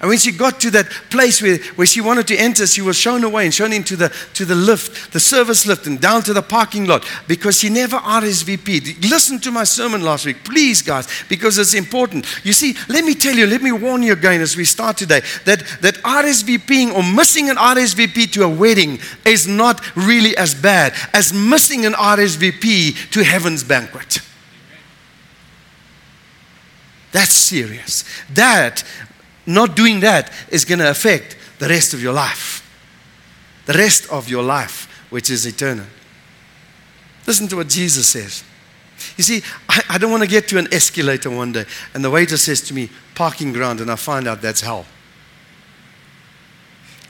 And 0.00 0.08
when 0.08 0.16
she 0.16 0.32
got 0.32 0.60
to 0.60 0.70
that 0.70 0.88
place 1.10 1.42
where, 1.42 1.58
where 1.76 1.86
she 1.86 2.00
wanted 2.00 2.26
to 2.28 2.36
enter, 2.36 2.66
she 2.66 2.80
was 2.80 2.96
shown 2.96 3.22
away 3.22 3.44
and 3.44 3.52
shown 3.52 3.70
into 3.70 3.96
the, 3.96 4.08
to 4.32 4.46
the 4.46 4.54
lift, 4.54 5.12
the 5.12 5.20
service 5.20 5.66
lift, 5.66 5.86
and 5.86 6.00
down 6.00 6.22
to 6.22 6.32
the 6.32 6.40
parking 6.40 6.86
lot 6.86 7.06
because 7.28 7.58
she 7.58 7.68
never 7.68 7.98
RSVP'd. 7.98 9.04
Listen 9.04 9.38
to 9.40 9.50
my 9.50 9.64
sermon 9.64 10.00
last 10.00 10.24
week, 10.24 10.42
please, 10.42 10.80
guys, 10.80 11.06
because 11.28 11.58
it's 11.58 11.74
important. 11.74 12.24
You 12.46 12.54
see, 12.54 12.76
let 12.88 13.04
me 13.04 13.14
tell 13.14 13.36
you, 13.36 13.46
let 13.46 13.60
me 13.60 13.72
warn 13.72 14.02
you 14.02 14.14
again 14.14 14.40
as 14.40 14.56
we 14.56 14.64
start 14.64 14.96
today 14.96 15.20
that, 15.44 15.62
that 15.82 15.96
RSVPing 15.96 16.94
or 16.94 17.02
missing 17.02 17.50
an 17.50 17.56
RSVP 17.56 18.32
to 18.32 18.44
a 18.44 18.48
wedding 18.48 19.00
is 19.26 19.46
not 19.46 19.84
really 19.94 20.34
as 20.38 20.54
bad 20.54 20.94
as 21.12 21.34
missing 21.34 21.84
an 21.84 21.92
RSVP 21.92 23.10
to 23.10 23.22
heaven's 23.22 23.62
banquet. 23.62 24.20
That's 27.12 27.32
serious. 27.34 28.04
That 28.30 28.84
not 29.54 29.76
doing 29.76 30.00
that 30.00 30.32
is 30.48 30.64
going 30.64 30.78
to 30.78 30.90
affect 30.90 31.36
the 31.58 31.68
rest 31.68 31.94
of 31.94 32.02
your 32.02 32.12
life. 32.12 32.66
The 33.66 33.74
rest 33.74 34.10
of 34.10 34.28
your 34.28 34.42
life, 34.42 35.06
which 35.10 35.30
is 35.30 35.46
eternal. 35.46 35.86
Listen 37.26 37.48
to 37.48 37.56
what 37.56 37.68
Jesus 37.68 38.08
says. 38.08 38.44
You 39.16 39.24
see, 39.24 39.42
I, 39.68 39.82
I 39.90 39.98
don't 39.98 40.10
want 40.10 40.22
to 40.22 40.28
get 40.28 40.48
to 40.48 40.58
an 40.58 40.72
escalator 40.72 41.30
one 41.30 41.52
day 41.52 41.64
and 41.94 42.04
the 42.04 42.10
waiter 42.10 42.36
says 42.36 42.60
to 42.62 42.74
me, 42.74 42.90
parking 43.14 43.52
ground, 43.52 43.80
and 43.80 43.90
I 43.90 43.96
find 43.96 44.26
out 44.26 44.42
that's 44.42 44.60
hell. 44.60 44.86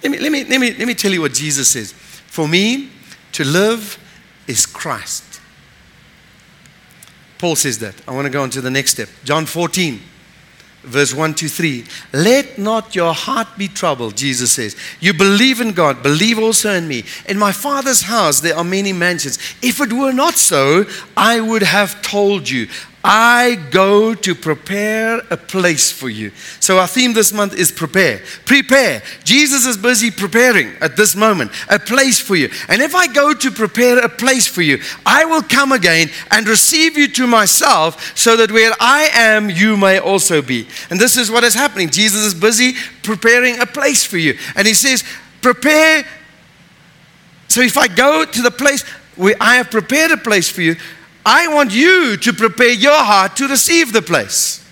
Let 0.03 0.13
me, 0.13 0.19
let 0.19 0.33
me, 0.33 0.45
let 0.45 0.61
me, 0.61 0.73
let 0.73 0.87
me 0.87 0.95
tell 0.95 1.13
you 1.13 1.21
what 1.21 1.33
Jesus 1.33 1.69
says. 1.69 1.93
For 1.93 2.49
me, 2.49 2.91
to 3.33 3.45
live 3.45 3.99
is 4.47 4.67
Christ. 4.67 5.41
Paul 7.39 7.57
says 7.57 7.79
that. 7.79 7.95
I 8.07 8.13
want 8.13 8.27
to 8.27 8.31
go 8.31 8.43
on 8.43 8.51
to 8.51 8.61
the 8.61 8.71
next 8.71 8.93
step. 8.93 9.09
John 9.25 9.47
14 9.47 10.01
verse 10.83 11.15
1 11.15 11.35
to 11.35 11.49
3. 11.49 11.85
Let 12.13 12.59
not 12.59 12.95
your 12.95 13.13
heart 13.13 13.49
be 13.59 13.69
troubled, 13.69 14.17
Jesus 14.17 14.53
says. 14.53 14.77
You 15.01 15.13
believe 15.13 15.61
in 15.61 15.73
God, 15.73 16.03
believe 16.03 16.39
also 16.39 16.73
in 16.73 16.89
me. 16.89 17.05
In 17.29 17.39
my 17.39 17.53
Father's 17.53 18.03
house 18.03 18.41
there 18.41 18.57
are 18.57 18.65
many 18.65 18.93
mansions. 18.93 19.39
If 19.63 19.81
it 19.81 19.93
were 19.93 20.13
not 20.13 20.35
so, 20.35 20.87
I 21.17 21.41
would 21.41 21.63
have 21.63 22.01
told 22.03 22.49
you. 22.49 22.69
I 23.02 23.57
go 23.71 24.14
to 24.14 24.35
prepare 24.35 25.23
a 25.30 25.37
place 25.37 25.90
for 25.90 26.11
you. 26.11 26.33
So, 26.61 26.78
our 26.78 26.87
theme 26.87 27.14
this 27.14 27.33
month 27.33 27.54
is 27.54 27.73
prepare. 27.73 28.21
Prepare. 28.45 29.02
Jesus 29.25 29.64
is 29.64 29.78
busy 29.78 30.11
preparing 30.11 30.75
at 30.83 30.97
this 30.97 31.16
moment 31.16 31.50
a 31.71 31.78
place 31.78 32.21
for 32.21 32.37
you. 32.37 32.50
And 32.69 32.83
if 32.83 32.95
I 32.95 33.07
go 33.07 33.33
to 33.33 33.50
prepare 33.50 34.00
a 34.00 34.09
place 34.09 34.47
for 34.47 34.61
you, 34.61 34.83
I 35.07 35.25
will 35.25 35.42
come 35.42 35.73
again 35.73 36.11
and 36.30 36.47
receive 36.47 36.99
you 36.99 37.09
to 37.12 37.26
myself 37.26 38.14
so 38.16 38.37
that 38.37 38.52
where 38.52 38.73
I 38.78 39.09
am, 39.14 39.49
you 39.49 39.78
may 39.78 39.99
also 39.99 40.42
be. 40.42 40.69
And 40.90 41.00
this 41.00 41.16
is 41.16 41.30
what 41.30 41.42
is 41.42 41.54
happening. 41.54 41.88
Jesus 41.88 42.23
is 42.23 42.35
busy 42.35 42.75
preparing 43.02 43.61
a 43.61 43.66
place 43.66 44.04
for 44.04 44.19
you. 44.19 44.37
And 44.57 44.66
he 44.66 44.75
says, 44.75 45.04
Prepare. 45.40 46.04
So, 47.49 47.62
if 47.62 47.78
I 47.78 47.88
go 47.88 48.26
to 48.26 48.42
the 48.42 48.50
place 48.50 48.83
where 49.16 49.37
I 49.40 49.57
have 49.57 49.71
prepared 49.71 50.11
a 50.11 50.19
place 50.19 50.50
for 50.50 50.61
you, 50.61 50.76
I 51.33 51.47
want 51.47 51.73
you 51.73 52.17
to 52.17 52.33
prepare 52.33 52.73
your 52.73 53.05
heart 53.05 53.37
to 53.37 53.47
receive 53.47 53.93
the 53.93 54.03
place. 54.03 54.69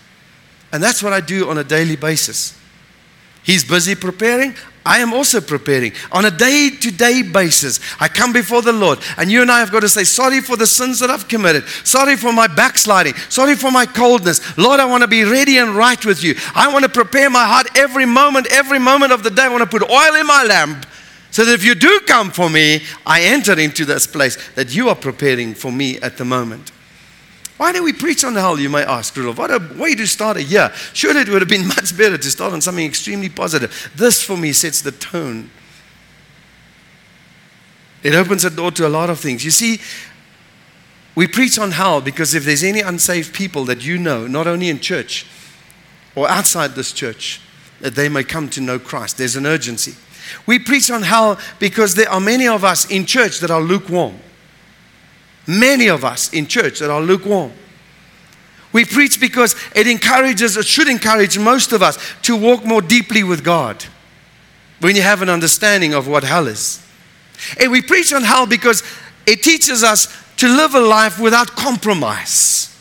And 0.72 0.82
that's 0.82 1.04
what 1.04 1.12
I 1.12 1.20
do 1.20 1.48
on 1.48 1.56
a 1.56 1.62
daily 1.62 1.94
basis. 1.94 2.58
He's 3.44 3.64
busy 3.64 3.94
preparing. 3.94 4.56
I 4.84 4.98
am 4.98 5.12
also 5.12 5.40
preparing 5.40 5.92
on 6.10 6.24
a 6.24 6.32
day 6.32 6.70
to 6.80 6.90
day 6.90 7.22
basis. 7.22 7.78
I 8.00 8.08
come 8.08 8.32
before 8.32 8.62
the 8.62 8.72
Lord, 8.72 8.98
and 9.16 9.30
you 9.30 9.40
and 9.40 9.52
I 9.52 9.60
have 9.60 9.70
got 9.70 9.80
to 9.80 9.88
say, 9.88 10.02
Sorry 10.02 10.40
for 10.40 10.56
the 10.56 10.66
sins 10.66 10.98
that 10.98 11.10
I've 11.10 11.28
committed. 11.28 11.64
Sorry 11.84 12.16
for 12.16 12.32
my 12.32 12.48
backsliding. 12.48 13.14
Sorry 13.28 13.54
for 13.54 13.70
my 13.70 13.86
coldness. 13.86 14.58
Lord, 14.58 14.80
I 14.80 14.84
want 14.86 15.02
to 15.02 15.08
be 15.08 15.22
ready 15.22 15.58
and 15.58 15.76
right 15.76 16.04
with 16.04 16.24
you. 16.24 16.34
I 16.56 16.72
want 16.72 16.82
to 16.82 16.88
prepare 16.88 17.30
my 17.30 17.46
heart 17.46 17.68
every 17.76 18.04
moment, 18.04 18.48
every 18.50 18.80
moment 18.80 19.12
of 19.12 19.22
the 19.22 19.30
day. 19.30 19.42
I 19.42 19.48
want 19.48 19.62
to 19.62 19.78
put 19.78 19.88
oil 19.88 20.16
in 20.16 20.26
my 20.26 20.42
lamp 20.42 20.86
so 21.38 21.44
that 21.44 21.52
if 21.52 21.62
you 21.62 21.76
do 21.76 22.00
come 22.00 22.32
for 22.32 22.50
me, 22.50 22.82
I 23.06 23.22
enter 23.22 23.56
into 23.56 23.84
this 23.84 24.08
place 24.08 24.36
that 24.56 24.74
you 24.74 24.88
are 24.88 24.96
preparing 24.96 25.54
for 25.54 25.70
me 25.70 25.96
at 26.00 26.16
the 26.16 26.24
moment. 26.24 26.72
Why 27.58 27.70
do 27.72 27.84
we 27.84 27.92
preach 27.92 28.24
on 28.24 28.34
hell, 28.34 28.58
you 28.58 28.68
may 28.68 28.82
ask? 28.82 29.16
What 29.16 29.52
a 29.52 29.60
way 29.78 29.94
to 29.94 30.04
start 30.08 30.36
a 30.36 30.42
year. 30.42 30.72
Surely 30.94 31.20
it 31.20 31.28
would 31.28 31.40
have 31.40 31.48
been 31.48 31.68
much 31.78 31.96
better 31.96 32.18
to 32.18 32.28
start 32.28 32.54
on 32.54 32.60
something 32.60 32.84
extremely 32.84 33.28
positive. 33.28 33.92
This, 33.94 34.20
for 34.20 34.36
me, 34.36 34.50
sets 34.50 34.82
the 34.82 34.90
tone. 34.90 35.48
It 38.02 38.16
opens 38.16 38.44
a 38.44 38.50
door 38.50 38.72
to 38.72 38.88
a 38.88 38.90
lot 38.90 39.08
of 39.08 39.20
things. 39.20 39.44
You 39.44 39.52
see, 39.52 39.78
we 41.14 41.28
preach 41.28 41.56
on 41.56 41.70
hell 41.70 42.00
because 42.00 42.34
if 42.34 42.44
there's 42.44 42.64
any 42.64 42.80
unsaved 42.80 43.32
people 43.32 43.64
that 43.66 43.86
you 43.86 43.96
know, 43.96 44.26
not 44.26 44.48
only 44.48 44.70
in 44.70 44.80
church 44.80 45.24
or 46.16 46.28
outside 46.28 46.72
this 46.72 46.90
church, 46.90 47.40
that 47.78 47.94
they 47.94 48.08
may 48.08 48.24
come 48.24 48.48
to 48.48 48.60
know 48.60 48.80
Christ, 48.80 49.18
there's 49.18 49.36
an 49.36 49.46
urgency. 49.46 49.94
We 50.46 50.58
preach 50.58 50.90
on 50.90 51.02
hell 51.02 51.38
because 51.58 51.94
there 51.94 52.08
are 52.08 52.20
many 52.20 52.48
of 52.48 52.64
us 52.64 52.90
in 52.90 53.06
church 53.06 53.40
that 53.40 53.50
are 53.50 53.60
lukewarm. 53.60 54.18
Many 55.46 55.88
of 55.88 56.04
us 56.04 56.32
in 56.32 56.46
church 56.46 56.80
that 56.80 56.90
are 56.90 57.00
lukewarm. 57.00 57.52
We 58.72 58.84
preach 58.84 59.18
because 59.20 59.56
it 59.74 59.86
encourages, 59.86 60.56
it 60.56 60.66
should 60.66 60.88
encourage 60.88 61.38
most 61.38 61.72
of 61.72 61.82
us 61.82 61.98
to 62.22 62.36
walk 62.36 62.64
more 62.64 62.82
deeply 62.82 63.22
with 63.24 63.42
God 63.42 63.84
when 64.80 64.94
you 64.94 65.02
have 65.02 65.22
an 65.22 65.28
understanding 65.28 65.94
of 65.94 66.06
what 66.06 66.22
hell 66.22 66.46
is. 66.46 66.84
And 67.58 67.72
we 67.72 67.82
preach 67.82 68.12
on 68.12 68.22
hell 68.22 68.46
because 68.46 68.82
it 69.26 69.42
teaches 69.42 69.82
us 69.82 70.14
to 70.36 70.48
live 70.48 70.74
a 70.74 70.80
life 70.80 71.18
without 71.18 71.48
compromise. 71.48 72.76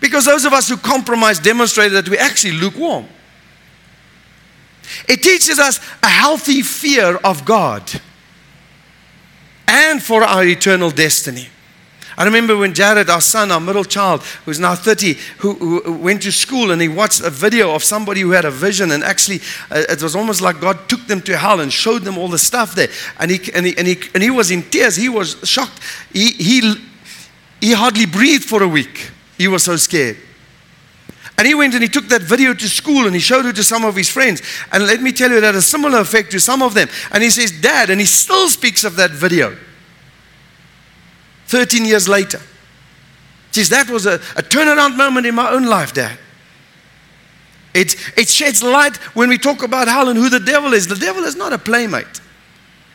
Because 0.00 0.24
those 0.24 0.44
of 0.44 0.52
us 0.52 0.68
who 0.68 0.76
compromise 0.76 1.38
demonstrate 1.38 1.92
that 1.92 2.08
we're 2.08 2.20
actually 2.20 2.52
lukewarm. 2.52 3.06
It 5.08 5.22
teaches 5.22 5.58
us 5.58 5.78
a 6.02 6.08
healthy 6.08 6.62
fear 6.62 7.16
of 7.16 7.44
God 7.44 7.90
and 9.66 10.02
for 10.02 10.22
our 10.22 10.44
eternal 10.44 10.90
destiny. 10.90 11.48
I 12.16 12.24
remember 12.24 12.56
when 12.56 12.74
Jared, 12.74 13.10
our 13.10 13.20
son, 13.20 13.50
our 13.50 13.60
middle 13.60 13.84
child, 13.84 14.22
who's 14.44 14.60
now 14.60 14.76
30, 14.76 15.14
who, 15.38 15.54
who, 15.54 15.92
went 15.94 16.22
to 16.22 16.30
school 16.30 16.70
and 16.70 16.80
he 16.80 16.86
watched 16.86 17.20
a 17.20 17.30
video 17.30 17.74
of 17.74 17.82
somebody 17.82 18.20
who 18.20 18.30
had 18.30 18.44
a 18.44 18.52
vision, 18.52 18.92
and 18.92 19.02
actually, 19.02 19.40
uh, 19.70 19.82
it 19.88 20.00
was 20.00 20.14
almost 20.14 20.40
like 20.40 20.60
God 20.60 20.88
took 20.88 21.04
them 21.06 21.20
to 21.22 21.36
hell 21.36 21.58
and 21.58 21.72
showed 21.72 22.02
them 22.02 22.16
all 22.16 22.28
the 22.28 22.38
stuff 22.38 22.74
there. 22.76 22.88
And 23.18 23.32
he, 23.32 23.52
and 23.52 23.66
he, 23.66 23.76
and 23.76 23.88
he, 23.88 23.98
and 24.14 24.22
he 24.22 24.30
was 24.30 24.52
in 24.52 24.62
tears. 24.62 24.94
He 24.94 25.08
was 25.08 25.36
shocked. 25.42 25.80
He, 26.12 26.30
he, 26.30 26.74
he 27.60 27.72
hardly 27.72 28.06
breathed 28.06 28.44
for 28.44 28.62
a 28.62 28.68
week. 28.68 29.10
He 29.36 29.48
was 29.48 29.64
so 29.64 29.76
scared. 29.76 30.16
And 31.36 31.46
he 31.46 31.54
went 31.54 31.74
and 31.74 31.82
he 31.82 31.88
took 31.88 32.06
that 32.08 32.22
video 32.22 32.54
to 32.54 32.68
school 32.68 33.06
and 33.06 33.14
he 33.14 33.20
showed 33.20 33.44
it 33.46 33.56
to 33.56 33.64
some 33.64 33.84
of 33.84 33.96
his 33.96 34.08
friends. 34.08 34.40
And 34.70 34.86
let 34.86 35.02
me 35.02 35.10
tell 35.10 35.30
you, 35.30 35.40
that 35.40 35.46
had 35.46 35.54
a 35.56 35.62
similar 35.62 35.98
effect 35.98 36.30
to 36.32 36.40
some 36.40 36.62
of 36.62 36.74
them. 36.74 36.88
And 37.10 37.22
he 37.22 37.30
says, 37.30 37.50
Dad, 37.60 37.90
and 37.90 38.00
he 38.00 38.06
still 38.06 38.48
speaks 38.48 38.84
of 38.84 38.96
that 38.96 39.10
video 39.10 39.56
13 41.46 41.84
years 41.84 42.08
later. 42.08 42.38
He 43.52 43.60
says, 43.60 43.68
That 43.70 43.90
was 43.90 44.06
a, 44.06 44.14
a 44.36 44.42
turnaround 44.42 44.96
moment 44.96 45.26
in 45.26 45.34
my 45.34 45.50
own 45.50 45.64
life, 45.64 45.92
Dad. 45.92 46.18
It, 47.74 47.96
it 48.16 48.28
sheds 48.28 48.62
light 48.62 48.96
when 49.16 49.28
we 49.28 49.36
talk 49.36 49.64
about 49.64 49.88
hell 49.88 50.08
and 50.08 50.16
who 50.16 50.28
the 50.28 50.38
devil 50.38 50.72
is. 50.72 50.86
The 50.86 50.94
devil 50.94 51.24
is 51.24 51.34
not 51.34 51.52
a 51.52 51.58
playmate. 51.58 52.20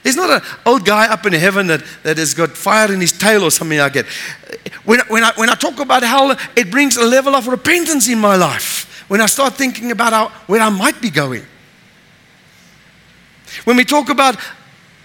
He's 0.03 0.15
not 0.15 0.29
an 0.29 0.41
old 0.65 0.86
guy 0.86 1.12
up 1.12 1.25
in 1.25 1.34
heaven 1.34 1.67
that, 1.67 1.84
that 2.03 2.17
has 2.17 2.34
got 2.34 2.51
fire 2.51 2.91
in 2.93 3.01
his 3.01 3.12
tail 3.12 3.43
or 3.43 3.51
something 3.51 3.77
like 3.77 3.93
that. 3.93 4.05
When, 4.89 5.01
when, 5.01 5.24
I, 5.24 5.34
when 5.36 5.51
I 5.51 5.53
talk 5.53 5.79
about 5.79 6.01
hell, 6.01 6.36
it 6.55 6.72
brings 6.72 6.98
a 6.98 7.03
level 7.03 7.36
of 7.36 7.46
repentance 7.46 8.10
in 8.10 8.17
my 8.17 8.36
life. 8.36 9.05
When 9.08 9.22
I 9.22 9.27
start 9.27 9.53
thinking 9.53 9.91
about 9.91 10.13
how, 10.13 10.29
where 10.48 10.62
I 10.62 10.69
might 10.69 11.00
be 11.00 11.12
going. 11.12 11.46
When 13.65 13.77
we 13.77 13.86
talk 13.86 14.10
about 14.10 14.36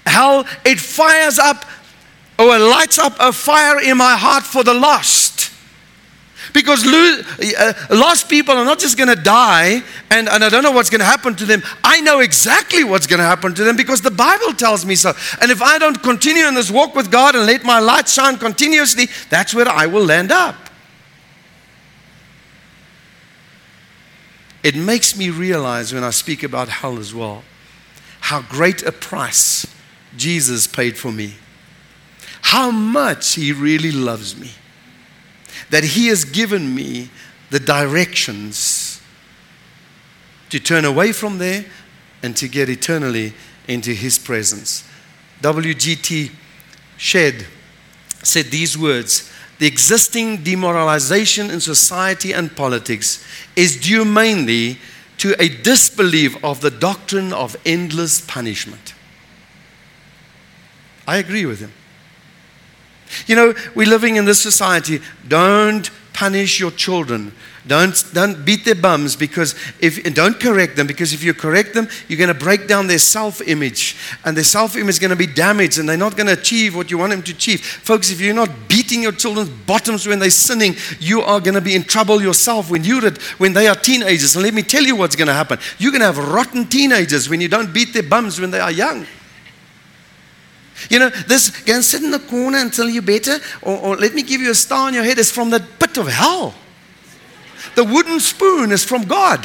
hell, 0.06 0.46
it 0.64 0.80
fires 0.80 1.38
up 1.38 1.66
or 2.38 2.58
lights 2.58 2.98
up 2.98 3.14
a 3.20 3.30
fire 3.30 3.78
in 3.78 3.98
my 3.98 4.16
heart 4.16 4.44
for 4.44 4.64
the 4.64 4.72
lost. 4.72 5.52
Because 6.54 6.86
uh, 6.86 7.72
lost 7.90 8.28
people 8.28 8.54
are 8.54 8.64
not 8.64 8.78
just 8.78 8.96
going 8.96 9.14
to 9.14 9.20
die 9.20 9.82
and, 10.10 10.28
and 10.28 10.44
I 10.44 10.48
don't 10.48 10.62
know 10.62 10.70
what's 10.70 10.88
going 10.88 11.00
to 11.00 11.04
happen 11.04 11.34
to 11.34 11.44
them. 11.44 11.64
I 11.82 12.00
know 12.00 12.20
exactly 12.20 12.84
what's 12.84 13.08
going 13.08 13.18
to 13.18 13.24
happen 13.24 13.54
to 13.56 13.64
them 13.64 13.76
because 13.76 14.00
the 14.00 14.12
Bible 14.12 14.54
tells 14.54 14.86
me 14.86 14.94
so. 14.94 15.12
And 15.40 15.50
if 15.50 15.60
I 15.60 15.78
don't 15.78 16.00
continue 16.00 16.46
in 16.46 16.54
this 16.54 16.70
walk 16.70 16.94
with 16.94 17.10
God 17.10 17.34
and 17.34 17.44
let 17.44 17.64
my 17.64 17.80
light 17.80 18.08
shine 18.08 18.38
continuously, 18.38 19.08
that's 19.30 19.52
where 19.52 19.68
I 19.68 19.86
will 19.86 20.04
land 20.04 20.30
up. 20.30 20.54
It 24.62 24.76
makes 24.76 25.16
me 25.16 25.30
realize 25.30 25.92
when 25.92 26.04
I 26.04 26.10
speak 26.10 26.44
about 26.44 26.68
hell 26.68 27.00
as 27.00 27.12
well 27.12 27.42
how 28.20 28.42
great 28.42 28.84
a 28.84 28.92
price 28.92 29.66
Jesus 30.16 30.68
paid 30.68 30.96
for 30.96 31.10
me, 31.10 31.34
how 32.42 32.70
much 32.70 33.34
He 33.34 33.52
really 33.52 33.90
loves 33.90 34.38
me 34.38 34.52
that 35.74 35.82
He 35.82 36.06
has 36.06 36.24
given 36.24 36.72
me 36.72 37.10
the 37.50 37.58
directions 37.58 39.02
to 40.48 40.60
turn 40.60 40.84
away 40.84 41.10
from 41.10 41.38
there 41.38 41.64
and 42.22 42.36
to 42.36 42.46
get 42.46 42.68
eternally 42.68 43.32
into 43.66 43.90
His 43.90 44.16
presence. 44.16 44.88
W.G.T. 45.40 46.30
Shedd 46.96 47.46
said 48.22 48.46
these 48.52 48.78
words 48.78 49.28
The 49.58 49.66
existing 49.66 50.44
demoralization 50.44 51.50
in 51.50 51.58
society 51.58 52.32
and 52.32 52.54
politics 52.54 53.24
is 53.56 53.76
due 53.76 54.04
mainly 54.04 54.78
to 55.18 55.34
a 55.42 55.48
disbelief 55.48 56.36
of 56.44 56.60
the 56.60 56.70
doctrine 56.70 57.32
of 57.32 57.56
endless 57.66 58.20
punishment. 58.20 58.94
I 61.04 61.16
agree 61.16 61.46
with 61.46 61.58
him. 61.58 61.72
You 63.26 63.36
know, 63.36 63.54
we're 63.74 63.88
living 63.88 64.16
in 64.16 64.24
this 64.24 64.40
society. 64.40 65.00
Don't 65.28 65.90
punish 66.12 66.60
your 66.60 66.70
children. 66.70 67.32
Don't, 67.66 68.04
don't 68.12 68.44
beat 68.44 68.66
their 68.66 68.74
bums 68.74 69.16
because 69.16 69.54
if 69.80 70.02
don't 70.14 70.38
correct 70.38 70.76
them 70.76 70.86
because 70.86 71.14
if 71.14 71.24
you 71.24 71.32
correct 71.32 71.72
them, 71.72 71.88
you're 72.08 72.18
going 72.18 72.28
to 72.28 72.34
break 72.38 72.68
down 72.68 72.88
their 72.88 72.98
self-image, 72.98 73.96
and 74.24 74.36
their 74.36 74.44
self-image 74.44 74.96
is 74.96 74.98
going 74.98 75.10
to 75.10 75.16
be 75.16 75.26
damaged, 75.26 75.78
and 75.78 75.88
they're 75.88 75.96
not 75.96 76.14
going 76.14 76.26
to 76.26 76.34
achieve 76.34 76.76
what 76.76 76.90
you 76.90 76.98
want 76.98 77.12
them 77.12 77.22
to 77.22 77.32
achieve. 77.32 77.62
Folks, 77.62 78.10
if 78.10 78.20
you're 78.20 78.34
not 78.34 78.50
beating 78.68 79.00
your 79.02 79.12
children's 79.12 79.48
bottoms 79.48 80.06
when 80.06 80.18
they're 80.18 80.30
sinning, 80.30 80.74
you 81.00 81.22
are 81.22 81.40
going 81.40 81.54
to 81.54 81.62
be 81.62 81.74
in 81.74 81.84
trouble 81.84 82.20
yourself 82.20 82.70
when 82.70 82.84
you 82.84 83.00
when 83.38 83.54
they 83.54 83.66
are 83.66 83.76
teenagers. 83.76 84.36
And 84.36 84.44
let 84.44 84.52
me 84.52 84.62
tell 84.62 84.82
you 84.82 84.94
what's 84.94 85.16
going 85.16 85.28
to 85.28 85.34
happen. 85.34 85.58
You're 85.78 85.92
going 85.92 86.02
to 86.02 86.12
have 86.12 86.18
rotten 86.18 86.66
teenagers 86.66 87.30
when 87.30 87.40
you 87.40 87.48
don't 87.48 87.72
beat 87.72 87.94
their 87.94 88.02
bums 88.02 88.38
when 88.38 88.50
they 88.50 88.60
are 88.60 88.70
young. 88.70 89.06
You 90.90 90.98
know, 90.98 91.08
this 91.08 91.50
go 91.64 91.74
and 91.74 91.84
sit 91.84 92.02
in 92.02 92.10
the 92.10 92.18
corner 92.18 92.58
until 92.58 92.88
you're 92.88 93.02
better, 93.02 93.38
or, 93.62 93.78
or 93.78 93.96
let 93.96 94.14
me 94.14 94.22
give 94.22 94.40
you 94.40 94.50
a 94.50 94.54
star 94.54 94.86
on 94.88 94.94
your 94.94 95.04
head 95.04 95.18
is 95.18 95.30
from 95.30 95.50
the 95.50 95.60
pit 95.60 95.96
of 95.96 96.08
hell. 96.08 96.54
The 97.74 97.84
wooden 97.84 98.20
spoon 98.20 98.72
is 98.72 98.84
from 98.84 99.04
God. 99.04 99.44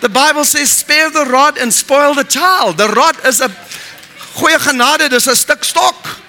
The 0.00 0.08
Bible 0.08 0.44
says, 0.44 0.72
spare 0.72 1.10
the 1.10 1.26
rod 1.26 1.58
and 1.58 1.72
spoil 1.72 2.14
the 2.14 2.24
child. 2.24 2.78
The 2.78 2.88
rod 2.88 3.16
is 3.26 3.40
a 3.40 3.48
goeie 3.48 4.58
genade, 4.58 5.12
'n 5.12 5.20
stuk 5.36 5.64
stok. 5.64 6.20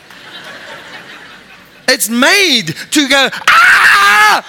It's 1.88 2.10
made 2.10 2.76
to 2.92 3.08
go, 3.08 3.30
ah! 3.48 4.46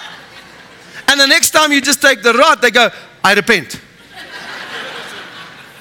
And 1.07 1.19
the 1.19 1.27
next 1.27 1.51
time 1.51 1.71
you 1.71 1.81
just 1.81 2.01
take 2.01 2.21
the 2.21 2.33
rod, 2.33 2.61
they 2.61 2.71
go, 2.71 2.89
I 3.23 3.33
repent. 3.33 3.79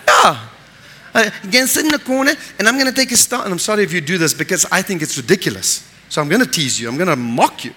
Yeah. 0.08 0.51
Again, 1.14 1.66
sit 1.66 1.84
in 1.84 1.90
the 1.90 1.98
corner, 1.98 2.32
and 2.58 2.66
I'm 2.66 2.78
going 2.78 2.86
to 2.86 2.96
take 2.96 3.12
a 3.12 3.16
start. 3.16 3.44
And 3.44 3.52
I'm 3.52 3.58
sorry 3.58 3.82
if 3.84 3.92
you 3.92 4.00
do 4.00 4.18
this 4.18 4.32
because 4.32 4.64
I 4.72 4.82
think 4.82 5.02
it's 5.02 5.16
ridiculous. 5.16 5.88
So 6.08 6.20
I'm 6.20 6.28
going 6.28 6.42
to 6.42 6.50
tease 6.50 6.80
you. 6.80 6.88
I'm 6.88 6.96
going 6.96 7.08
to 7.08 7.16
mock 7.16 7.64
you. 7.64 7.74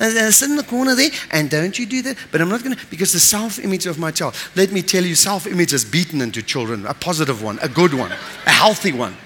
And, 0.00 0.16
and 0.16 0.32
sit 0.32 0.48
in 0.48 0.56
the 0.56 0.62
corner 0.62 0.94
there, 0.94 1.10
and 1.32 1.50
don't 1.50 1.76
you 1.76 1.84
do 1.84 2.02
that. 2.02 2.16
But 2.30 2.40
I'm 2.40 2.48
not 2.48 2.62
going 2.62 2.76
to, 2.76 2.86
because 2.86 3.12
the 3.12 3.18
self 3.18 3.58
image 3.58 3.86
of 3.86 3.98
my 3.98 4.12
child, 4.12 4.36
let 4.54 4.70
me 4.70 4.80
tell 4.80 5.04
you, 5.04 5.16
self 5.16 5.46
image 5.46 5.72
is 5.72 5.84
beaten 5.84 6.20
into 6.20 6.40
children 6.40 6.86
a 6.86 6.94
positive 6.94 7.42
one, 7.42 7.58
a 7.62 7.68
good 7.68 7.92
one, 7.94 8.12
a 8.12 8.50
healthy 8.50 8.92
one. 8.92 9.16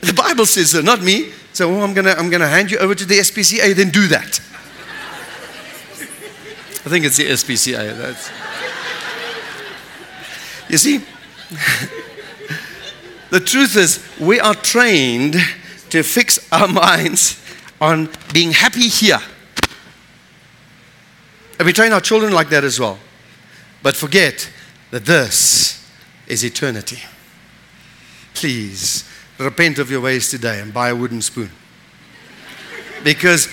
The 0.00 0.14
Bible 0.14 0.46
says 0.46 0.70
so, 0.70 0.80
not 0.80 1.02
me. 1.02 1.32
So 1.52 1.70
oh, 1.70 1.80
I'm 1.80 1.92
going 1.92 2.06
to 2.06 2.18
I'm 2.18 2.30
to 2.30 2.48
hand 2.48 2.70
you 2.70 2.78
over 2.78 2.94
to 2.94 3.04
the 3.04 3.18
SPCA, 3.18 3.74
then 3.74 3.90
do 3.90 4.06
that. 4.08 4.40
I 6.82 6.88
think 6.88 7.04
it's 7.04 7.18
the 7.18 7.26
SPCA. 7.26 7.94
That's. 7.96 8.30
You 10.70 10.78
see, 10.78 10.98
the 13.30 13.40
truth 13.40 13.76
is, 13.76 13.98
we 14.20 14.38
are 14.38 14.54
trained 14.54 15.34
to 15.90 16.04
fix 16.04 16.46
our 16.52 16.68
minds 16.68 17.42
on 17.80 18.08
being 18.32 18.52
happy 18.52 18.86
here. 18.86 19.18
And 21.58 21.66
we 21.66 21.72
train 21.72 21.92
our 21.92 22.00
children 22.00 22.32
like 22.32 22.50
that 22.50 22.62
as 22.62 22.78
well. 22.78 23.00
But 23.82 23.96
forget 23.96 24.48
that 24.92 25.06
this 25.06 25.84
is 26.28 26.44
eternity. 26.44 27.02
Please 28.34 29.02
repent 29.38 29.80
of 29.80 29.90
your 29.90 30.02
ways 30.02 30.30
today 30.30 30.60
and 30.60 30.72
buy 30.72 30.90
a 30.90 30.94
wooden 30.94 31.20
spoon. 31.20 31.50
Because 33.02 33.48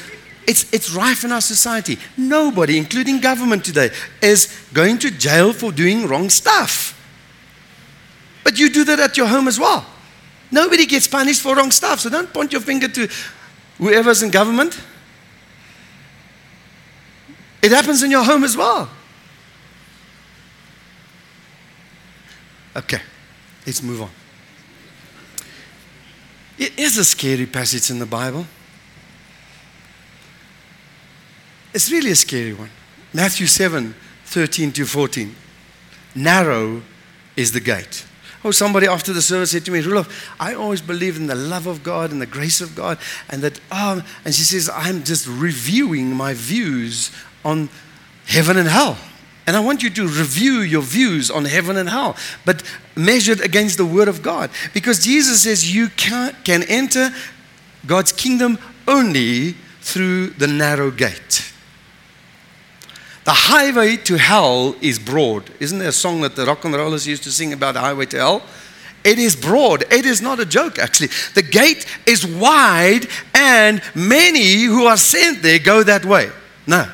it's, 0.46 0.72
it's 0.72 0.92
rife 0.92 1.24
in 1.24 1.32
our 1.32 1.42
society. 1.42 1.98
Nobody, 2.16 2.78
including 2.78 3.22
government 3.22 3.66
today, 3.66 3.90
is 4.22 4.56
going 4.72 5.00
to 5.00 5.10
jail 5.10 5.52
for 5.52 5.72
doing 5.72 6.08
wrong 6.08 6.30
stuff. 6.30 6.94
But 8.48 8.58
you 8.58 8.70
do 8.70 8.86
that 8.86 8.98
at 8.98 9.18
your 9.18 9.28
home 9.28 9.50
as 9.50 9.60
well. 9.60 9.86
Nobody 10.52 10.86
gets 10.86 11.06
punished 11.06 11.42
for 11.42 11.54
wrong 11.54 11.70
stuff. 11.70 12.00
So 12.00 12.10
don't 12.10 12.32
point 12.32 12.54
your 12.54 12.62
finger 12.62 12.88
to 12.88 13.10
whoever's 13.78 14.24
in 14.24 14.32
government. 14.32 14.80
It 17.62 17.74
happens 17.74 18.04
in 18.04 18.10
your 18.10 18.24
home 18.24 18.46
as 18.46 18.56
well. 18.56 18.90
Okay, 22.74 23.02
let's 23.66 23.84
move 23.84 24.04
on. 24.04 24.12
It 26.58 26.80
is 26.80 26.98
a 26.98 27.04
scary 27.04 27.48
passage 27.48 27.92
in 27.92 28.00
the 28.00 28.06
Bible. 28.06 28.46
It's 31.74 31.92
really 31.92 32.12
a 32.12 32.16
scary 32.16 32.54
one. 32.54 32.70
Matthew 33.14 33.46
7 33.46 33.94
13 34.24 34.72
to 34.72 34.86
14. 34.86 35.36
Narrow 36.16 36.82
is 37.36 37.52
the 37.52 37.60
gate. 37.60 38.06
Oh, 38.48 38.52
somebody 38.52 38.88
after 38.88 39.12
the 39.12 39.22
service 39.22 39.52
said 39.52 39.66
to 39.66 39.72
me, 39.72 39.82
Roelof, 39.82 40.10
I 40.40 40.54
always 40.54 40.82
believed 40.82 41.18
in 41.18 41.28
the 41.28 41.36
love 41.36 41.68
of 41.68 41.84
God 41.84 42.14
and 42.14 42.22
the 42.22 42.26
grace 42.26 42.62
of 42.62 42.78
God, 42.78 42.98
and 43.28 43.44
that, 43.44 43.60
um, 43.74 44.04
and 44.24 44.34
she 44.34 44.44
says, 44.44 44.70
I'm 44.74 45.04
just 45.04 45.28
reviewing 45.28 46.16
my 46.16 46.34
views 46.34 47.12
on 47.44 47.68
heaven 48.26 48.56
and 48.56 48.70
hell. 48.70 48.98
And 49.46 49.58
I 49.58 49.60
want 49.60 49.84
you 49.84 49.90
to 49.90 50.04
review 50.04 50.62
your 50.62 50.82
views 50.82 51.30
on 51.30 51.44
heaven 51.44 51.76
and 51.76 51.90
hell, 51.90 52.16
but 52.46 52.64
measured 52.96 53.42
against 53.42 53.76
the 53.76 53.86
Word 53.86 54.08
of 54.08 54.22
God. 54.22 54.50
Because 54.74 55.04
Jesus 55.04 55.42
says 55.42 55.76
you 55.76 55.90
can, 55.90 56.34
can 56.46 56.64
enter 56.64 57.10
God's 57.86 58.14
kingdom 58.14 58.60
only 58.88 59.56
through 59.82 60.28
the 60.28 60.48
narrow 60.48 60.90
gate. 60.90 61.52
The 63.28 63.34
highway 63.34 63.98
to 63.98 64.18
hell 64.18 64.74
is 64.80 64.98
broad. 64.98 65.50
Isn't 65.60 65.80
there 65.80 65.90
a 65.90 65.92
song 65.92 66.22
that 66.22 66.38
the 66.38 66.46
rock 66.46 66.64
and 66.64 66.74
rollers 66.74 67.06
used 67.06 67.24
to 67.24 67.30
sing 67.30 67.52
about 67.52 67.74
the 67.74 67.82
highway 67.82 68.06
to 68.06 68.18
hell? 68.18 68.42
It 69.04 69.20
is 69.20 69.36
broad. 69.36 69.84
It 69.92 70.06
is 70.06 70.22
not 70.22 70.40
a 70.40 70.46
joke, 70.46 70.80
actually. 70.80 71.10
The 71.36 71.42
gate 71.42 71.86
is 72.06 72.26
wide, 72.26 73.08
and 73.34 73.82
many 73.94 74.62
who 74.62 74.86
are 74.86 74.96
sent 74.96 75.42
there 75.42 75.60
go 75.60 75.84
that 75.84 76.06
way. 76.06 76.32
No. 76.68 76.90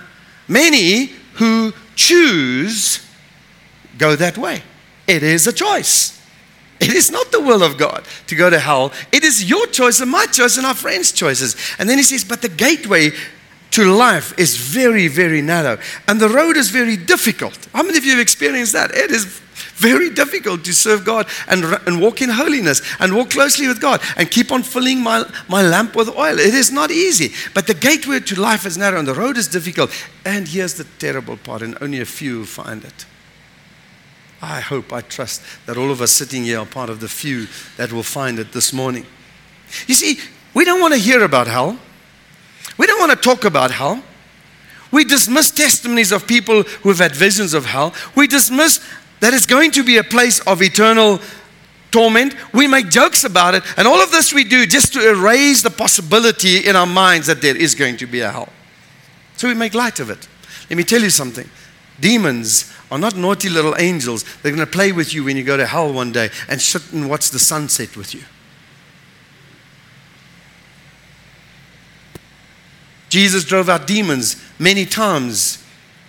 Many 0.47 1.11
who 1.35 1.71
choose 1.93 3.07
go 3.99 4.15
that 4.15 4.35
way. 4.35 4.63
It 5.05 5.21
is 5.21 5.45
a 5.45 5.53
choice. 5.53 6.19
It 6.79 6.95
is 6.95 7.11
not 7.11 7.31
the 7.31 7.41
will 7.41 7.61
of 7.61 7.77
God 7.77 8.05
to 8.25 8.35
go 8.35 8.49
to 8.49 8.57
hell. 8.57 8.91
It 9.11 9.23
is 9.23 9.47
your 9.47 9.67
choice 9.67 9.99
and 9.99 10.09
my 10.09 10.25
choice 10.25 10.57
and 10.57 10.65
our 10.65 10.73
friends' 10.73 11.11
choices. 11.11 11.55
And 11.77 11.87
then 11.87 11.99
he 11.99 12.03
says, 12.03 12.23
But 12.23 12.41
the 12.41 12.49
gateway 12.49 13.11
to 13.73 13.91
life 13.91 14.37
is 14.37 14.55
very, 14.55 15.07
very 15.07 15.41
narrow. 15.41 15.79
And 16.07 16.19
the 16.19 16.29
road 16.29 16.57
is 16.57 16.69
very 16.69 16.95
difficult. 16.95 17.57
How 17.73 17.83
many 17.83 17.97
of 17.97 18.05
you 18.05 18.11
have 18.11 18.19
experienced 18.19 18.73
that? 18.73 18.91
It 18.91 19.11
is 19.11 19.25
very 19.75 20.11
difficult 20.11 20.63
to 20.65 20.73
serve 20.73 21.03
God 21.03 21.27
and, 21.47 21.63
and 21.87 21.99
walk 21.99 22.21
in 22.21 22.29
holiness 22.29 22.81
and 22.99 23.15
walk 23.15 23.31
closely 23.31 23.67
with 23.67 23.81
God 23.81 23.99
and 24.15 24.29
keep 24.29 24.51
on 24.51 24.61
filling 24.61 25.01
my, 25.01 25.25
my 25.49 25.63
lamp 25.63 25.95
with 25.95 26.09
oil. 26.09 26.37
It 26.37 26.53
is 26.53 26.71
not 26.71 26.91
easy. 26.91 27.33
But 27.55 27.65
the 27.65 27.73
gateway 27.73 28.19
to 28.19 28.39
life 28.39 28.65
is 28.65 28.77
narrow 28.77 28.99
and 28.99 29.07
the 29.07 29.15
road 29.15 29.37
is 29.37 29.47
difficult. 29.47 29.91
And 30.23 30.47
here's 30.47 30.75
the 30.75 30.85
terrible 30.99 31.37
part, 31.37 31.63
and 31.63 31.75
only 31.81 31.99
a 31.99 32.05
few 32.05 32.45
find 32.45 32.83
it. 32.83 33.05
I 34.41 34.59
hope, 34.59 34.93
I 34.93 35.01
trust 35.01 35.41
that 35.65 35.77
all 35.77 35.89
of 35.89 36.01
us 36.01 36.11
sitting 36.11 36.43
here 36.43 36.59
are 36.59 36.65
part 36.65 36.89
of 36.89 36.99
the 36.99 37.07
few 37.07 37.47
that 37.77 37.91
will 37.91 38.03
find 38.03 38.37
it 38.39 38.51
this 38.51 38.71
morning. 38.71 39.05
You 39.87 39.95
see, 39.95 40.19
we 40.53 40.63
don't 40.65 40.81
want 40.81 40.93
to 40.93 40.99
hear 40.99 41.23
about 41.23 41.47
hell. 41.47 41.79
We 42.77 42.87
don't 42.87 42.99
want 42.99 43.11
to 43.11 43.17
talk 43.17 43.45
about 43.45 43.71
hell. 43.71 44.03
We 44.91 45.03
dismiss 45.03 45.51
testimonies 45.51 46.11
of 46.11 46.27
people 46.27 46.63
who 46.63 46.89
have 46.89 46.99
had 46.99 47.15
visions 47.15 47.53
of 47.53 47.65
hell. 47.65 47.93
We 48.15 48.27
dismiss 48.27 48.79
that 49.21 49.33
it's 49.33 49.45
going 49.45 49.71
to 49.71 49.83
be 49.83 49.97
a 49.97 50.03
place 50.03 50.39
of 50.41 50.61
eternal 50.61 51.19
torment. 51.91 52.35
We 52.53 52.67
make 52.67 52.89
jokes 52.89 53.23
about 53.23 53.55
it. 53.55 53.63
And 53.77 53.87
all 53.87 54.01
of 54.01 54.11
this 54.11 54.33
we 54.33 54.43
do 54.43 54.65
just 54.65 54.93
to 54.93 55.09
erase 55.09 55.61
the 55.63 55.69
possibility 55.69 56.67
in 56.67 56.75
our 56.75 56.85
minds 56.85 57.27
that 57.27 57.41
there 57.41 57.55
is 57.55 57.75
going 57.75 57.97
to 57.97 58.05
be 58.05 58.19
a 58.19 58.31
hell. 58.31 58.49
So 59.37 59.47
we 59.47 59.53
make 59.53 59.73
light 59.73 59.99
of 59.99 60.09
it. 60.09 60.27
Let 60.69 60.77
me 60.77 60.83
tell 60.83 61.01
you 61.01 61.09
something 61.09 61.49
demons 61.99 62.73
are 62.91 62.97
not 62.97 63.15
naughty 63.15 63.49
little 63.49 63.75
angels. 63.77 64.23
They're 64.41 64.51
going 64.51 64.65
to 64.65 64.71
play 64.71 64.91
with 64.91 65.13
you 65.13 65.23
when 65.23 65.37
you 65.37 65.43
go 65.43 65.57
to 65.57 65.65
hell 65.65 65.91
one 65.93 66.11
day 66.11 66.29
and 66.49 66.61
sit 66.61 66.91
and 66.91 67.09
watch 67.09 67.29
the 67.29 67.39
sunset 67.39 67.95
with 67.95 68.13
you. 68.13 68.21
Jesus 73.13 73.43
drove 73.43 73.69
out 73.69 73.85
demons 73.85 74.43
many 74.57 74.87
times 74.87 75.63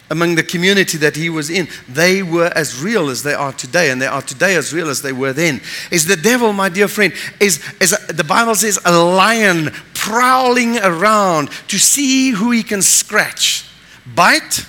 among 0.08 0.36
the 0.36 0.42
community 0.42 0.96
that 0.96 1.14
he 1.14 1.28
was 1.28 1.50
in. 1.50 1.68
They 1.86 2.22
were 2.22 2.50
as 2.56 2.80
real 2.80 3.10
as 3.10 3.22
they 3.22 3.34
are 3.34 3.52
today, 3.52 3.90
and 3.90 4.00
they 4.00 4.06
are 4.06 4.22
today 4.22 4.56
as 4.56 4.72
real 4.72 4.88
as 4.88 5.02
they 5.02 5.12
were 5.12 5.34
then. 5.34 5.60
Is 5.90 6.06
the 6.06 6.16
devil, 6.16 6.54
my 6.54 6.70
dear 6.70 6.88
friend, 6.88 7.12
is, 7.40 7.62
is 7.78 7.92
a, 7.92 8.10
the 8.10 8.24
Bible 8.24 8.54
says 8.54 8.78
a 8.86 8.96
lion 8.96 9.70
prowling 9.92 10.78
around 10.78 11.50
to 11.68 11.78
see 11.78 12.30
who 12.30 12.52
he 12.52 12.62
can 12.62 12.80
scratch, 12.80 13.68
bite, 14.06 14.64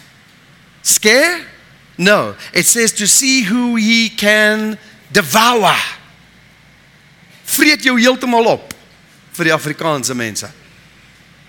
scare? 0.83 1.39
No, 1.97 2.35
it 2.53 2.65
says 2.65 2.91
to 2.95 3.07
see 3.07 3.43
who 3.43 3.77
he 3.77 4.09
can 4.09 4.77
devour. 5.13 5.77
Vreet 7.45 7.87
jou 7.87 7.95
heeltemal 7.95 8.51
op 8.57 8.75
vir 9.37 9.47
die 9.47 9.55
Afrikaanse 9.55 10.11
mense. 10.11 10.51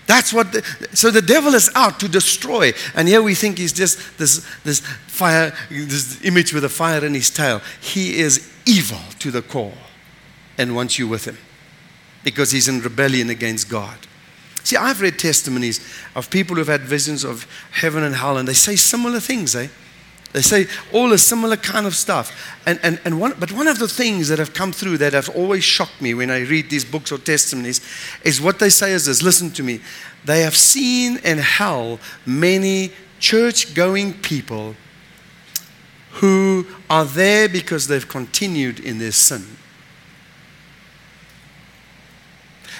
That's 0.07 0.33
what, 0.33 0.53
the, 0.53 0.63
so 0.93 1.11
the 1.11 1.21
devil 1.21 1.53
is 1.53 1.69
out 1.75 1.99
to 1.99 2.07
destroy. 2.07 2.71
And 2.95 3.07
here 3.07 3.21
we 3.21 3.35
think 3.35 3.57
he's 3.57 3.73
just 3.73 4.17
this, 4.17 4.45
this 4.63 4.79
fire, 4.79 5.53
this 5.69 6.23
image 6.23 6.53
with 6.53 6.63
a 6.63 6.69
fire 6.69 7.05
in 7.05 7.13
his 7.13 7.29
tail. 7.29 7.61
He 7.81 8.19
is 8.19 8.49
evil 8.65 8.99
to 9.19 9.31
the 9.31 9.41
core 9.41 9.73
and 10.57 10.75
wants 10.75 10.97
you 10.97 11.07
with 11.07 11.25
him 11.25 11.37
because 12.23 12.51
he's 12.51 12.67
in 12.67 12.81
rebellion 12.81 13.29
against 13.29 13.69
God. 13.69 13.97
See, 14.63 14.75
I've 14.75 15.01
read 15.01 15.19
testimonies 15.19 15.79
of 16.15 16.29
people 16.29 16.55
who've 16.55 16.67
had 16.67 16.81
visions 16.81 17.23
of 17.23 17.45
heaven 17.71 18.03
and 18.03 18.15
hell, 18.15 18.37
and 18.37 18.47
they 18.47 18.53
say 18.53 18.75
similar 18.75 19.19
things, 19.19 19.55
eh? 19.55 19.67
They 20.33 20.41
say 20.41 20.67
all 20.93 21.13
a 21.13 21.17
similar 21.17 21.55
kind 21.55 21.85
of 21.85 21.95
stuff. 21.95 22.55
And, 22.65 22.79
and, 22.83 22.99
and 23.05 23.19
one, 23.19 23.33
but 23.39 23.51
one 23.51 23.67
of 23.67 23.79
the 23.79 23.87
things 23.87 24.27
that 24.27 24.39
have 24.39 24.53
come 24.53 24.71
through 24.71 24.97
that 24.99 25.13
have 25.13 25.29
always 25.29 25.63
shocked 25.63 26.01
me 26.01 26.13
when 26.13 26.29
I 26.29 26.41
read 26.41 26.69
these 26.69 26.85
books 26.85 27.11
or 27.11 27.17
testimonies 27.17 27.81
is 28.23 28.41
what 28.41 28.59
they 28.59 28.69
say 28.69 28.91
is 28.91 29.05
this 29.05 29.23
listen 29.23 29.51
to 29.51 29.63
me. 29.63 29.79
They 30.25 30.41
have 30.41 30.55
seen 30.55 31.17
in 31.23 31.37
hell 31.37 31.99
many 32.25 32.91
church 33.19 33.73
going 33.73 34.13
people 34.13 34.75
who 36.13 36.65
are 36.89 37.05
there 37.05 37.47
because 37.47 37.87
they've 37.87 38.07
continued 38.07 38.79
in 38.79 38.97
their 38.97 39.11
sin. 39.11 39.45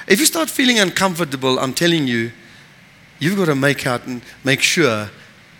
If 0.07 0.19
you 0.19 0.25
start 0.25 0.49
feeling 0.49 0.79
uncomfortable, 0.79 1.60
I'm 1.60 1.73
telling 1.73 2.07
you, 2.07 2.31
you've 3.19 3.38
got 3.38 3.45
to 3.45 3.55
make 3.55 3.86
out 3.86 4.05
and 4.05 4.21
make 4.43 4.62
sure 4.62 5.10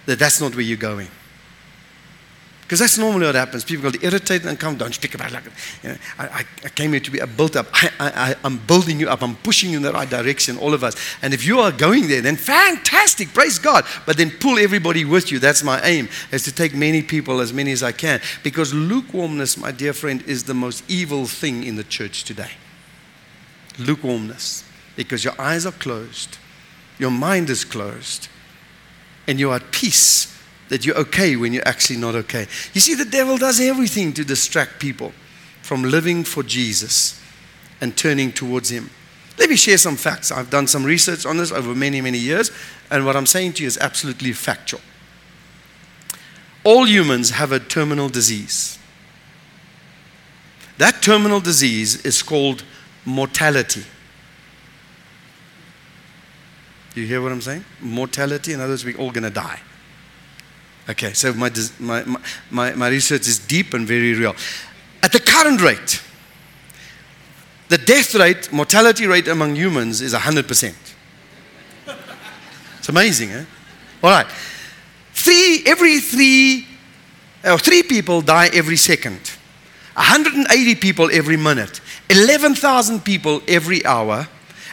that 0.06 0.20
that's 0.20 0.40
not 0.40 0.54
where 0.54 0.62
you're 0.62 0.78
going. 0.78 1.10
Because 2.68 2.80
that's 2.80 2.98
normally 2.98 3.26
what 3.26 3.36
happens. 3.36 3.64
People 3.64 3.90
get 3.90 4.04
irritated 4.04 4.46
and 4.46 4.60
come, 4.60 4.76
don't 4.76 4.94
speak 4.94 5.16
about 5.16 5.32
it 5.32 5.36
like 5.36 5.46
you 5.84 5.90
know, 5.90 5.98
I, 6.20 6.46
I, 6.66 6.70
came 6.70 6.92
here 6.92 7.00
to 7.00 7.10
be 7.10 7.22
built 7.38 7.56
up. 7.56 7.68
I, 7.98 8.36
I'm 8.44 8.58
building 8.58 9.00
you 9.00 9.08
up. 9.08 9.22
I'm 9.24 9.38
pushing 9.38 9.70
you 9.70 9.78
in 9.78 9.84
the 9.84 9.94
right 9.94 10.10
direction, 10.10 10.58
all 10.58 10.74
of 10.74 10.84
us. 10.84 10.98
And 11.22 11.34
if 11.34 11.46
you 11.46 11.60
are 11.60 11.72
going 11.72 12.10
there, 12.10 12.20
then 12.20 12.36
fantastic, 12.36 13.30
praise 13.34 13.58
God. 13.58 13.86
But 14.06 14.18
then 14.18 14.32
pull 14.32 14.60
everybody 14.60 15.06
with 15.06 15.32
you. 15.32 15.40
That's 15.40 15.64
my 15.64 15.82
aim, 15.84 16.10
is 16.34 16.44
to 16.44 16.52
take 16.52 16.76
many 16.76 17.02
people, 17.02 17.40
as 17.40 17.54
many 17.54 17.72
as 17.72 17.84
I 17.84 17.94
can. 17.94 18.20
Because 18.44 18.74
lukewarmness, 18.74 19.56
my 19.56 19.72
dear 19.72 19.94
friend, 19.94 20.22
is 20.24 20.44
the 20.44 20.54
most 20.54 20.84
evil 20.90 21.26
thing 21.26 21.64
in 21.64 21.78
the 21.78 21.86
church 21.86 22.26
today 22.26 22.52
lukewarmness 23.80 24.64
because 24.96 25.24
your 25.24 25.40
eyes 25.40 25.66
are 25.66 25.72
closed, 25.74 26.38
your 26.98 27.12
mind 27.12 27.50
is 27.50 27.64
closed, 27.64 28.28
and 29.28 29.40
you're 29.40 29.54
at 29.54 29.72
peace 29.72 30.37
that 30.70 30.86
you're 30.86 30.98
okay 30.98 31.36
when 31.36 31.54
you're 31.54 31.68
actually 31.68 31.98
not 31.98 32.16
okay. 32.16 32.48
You 32.74 32.82
see, 32.82 32.96
the 32.96 33.06
devil 33.06 33.38
does 33.38 33.60
everything 33.60 34.14
to 34.14 34.24
distract 34.24 34.80
people 34.80 35.14
from 35.62 35.84
living 35.84 36.24
for 36.24 36.44
Jesus 36.44 37.22
and 37.82 37.96
turning 37.96 38.32
towards 38.32 38.70
Him. 38.70 38.90
Let 39.38 39.50
me 39.50 39.56
share 39.56 39.78
some 39.78 39.96
facts. 39.96 40.32
I've 40.32 40.50
done 40.50 40.68
some 40.68 40.84
research 40.84 41.26
on 41.26 41.38
this 41.38 41.52
over 41.52 41.76
many, 41.76 42.02
many 42.02 42.18
years, 42.18 42.52
and 42.90 43.06
what 43.06 43.16
I'm 43.16 43.28
saying 43.28 43.54
to 43.54 43.64
you 43.64 43.68
is 43.68 43.78
absolutely 43.78 44.34
factual. 44.34 44.82
All 46.64 46.86
humans 46.86 47.30
have 47.32 47.52
a 47.52 47.60
terminal 47.60 48.10
disease. 48.10 48.80
That 50.80 51.02
terminal 51.02 51.40
disease 51.40 52.04
is 52.06 52.22
called 52.22 52.64
mortality. 53.06 53.84
Do 56.94 57.02
you 57.02 57.08
hear 57.08 57.22
what 57.22 57.32
I'm 57.32 57.42
saying? 57.42 57.64
Mortality, 57.80 58.54
in 58.54 58.60
other 58.60 58.72
words, 58.72 58.84
we're 58.84 58.98
all 58.98 59.12
going 59.12 59.24
to 59.24 59.30
die. 59.30 59.60
Okay, 60.90 61.12
so 61.14 61.34
my, 61.34 61.52
my, 61.80 62.18
my, 62.50 62.74
my 62.74 62.88
research 62.88 63.28
is 63.28 63.40
deep 63.40 63.74
and 63.74 63.86
very 63.86 64.14
real. 64.14 64.36
At 65.04 65.12
the 65.12 65.20
current 65.20 65.62
rate, 65.62 66.02
the 67.68 67.78
death 67.78 68.16
rate, 68.16 68.52
mortality 68.54 69.06
rate 69.06 69.28
among 69.28 69.56
humans 69.56 70.02
is 70.02 70.14
100%. 70.14 70.74
It's 72.80 72.90
amazing, 72.90 73.32
eh? 73.32 73.46
All 74.02 74.12
right. 74.12 74.28
Three, 75.14 75.64
every 75.66 76.00
three, 76.00 76.66
or 77.44 77.58
three 77.58 77.84
people 77.84 78.22
die 78.22 78.50
every 78.54 78.78
second. 78.78 79.20
180 79.96 80.76
people 80.76 81.10
every 81.12 81.36
minute, 81.36 81.82
11,000 82.10 83.04
people 83.04 83.42
every 83.48 83.84
hour. 83.86 84.28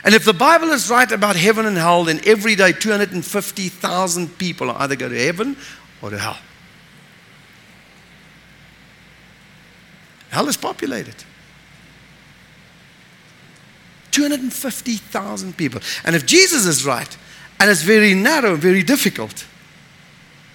And 0.04 0.14
if 0.14 0.26
the 0.26 0.34
Bible 0.34 0.68
is 0.68 0.90
right 0.90 1.10
about 1.10 1.34
heaven 1.34 1.64
and 1.64 1.78
hell, 1.78 2.04
then 2.04 2.20
every 2.26 2.54
day 2.54 2.72
250,000 2.72 4.38
people 4.38 4.70
are 4.70 4.82
either 4.82 4.96
go 4.96 5.08
to 5.08 5.18
heaven 5.18 5.56
or 6.04 6.10
to 6.10 6.18
hell. 6.18 6.36
Hell 10.28 10.48
is 10.48 10.56
populated. 10.58 11.14
250,000 14.10 15.56
people. 15.56 15.80
And 16.04 16.14
if 16.14 16.26
Jesus 16.26 16.66
is 16.66 16.84
right, 16.84 17.16
and 17.58 17.70
it's 17.70 17.80
very 17.80 18.12
narrow, 18.14 18.52
and 18.52 18.62
very 18.62 18.82
difficult, 18.82 19.46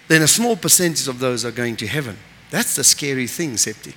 then 0.07 0.21
a 0.21 0.27
small 0.27 0.55
percentage 0.55 1.07
of 1.07 1.17
those 1.17 1.43
are 1.43 1.51
going 1.51 1.75
to 1.77 1.87
heaven. 1.87 2.17
That's 2.51 2.75
the 2.75 2.83
scary 2.83 3.25
thing, 3.25 3.53
Septi. 3.53 3.95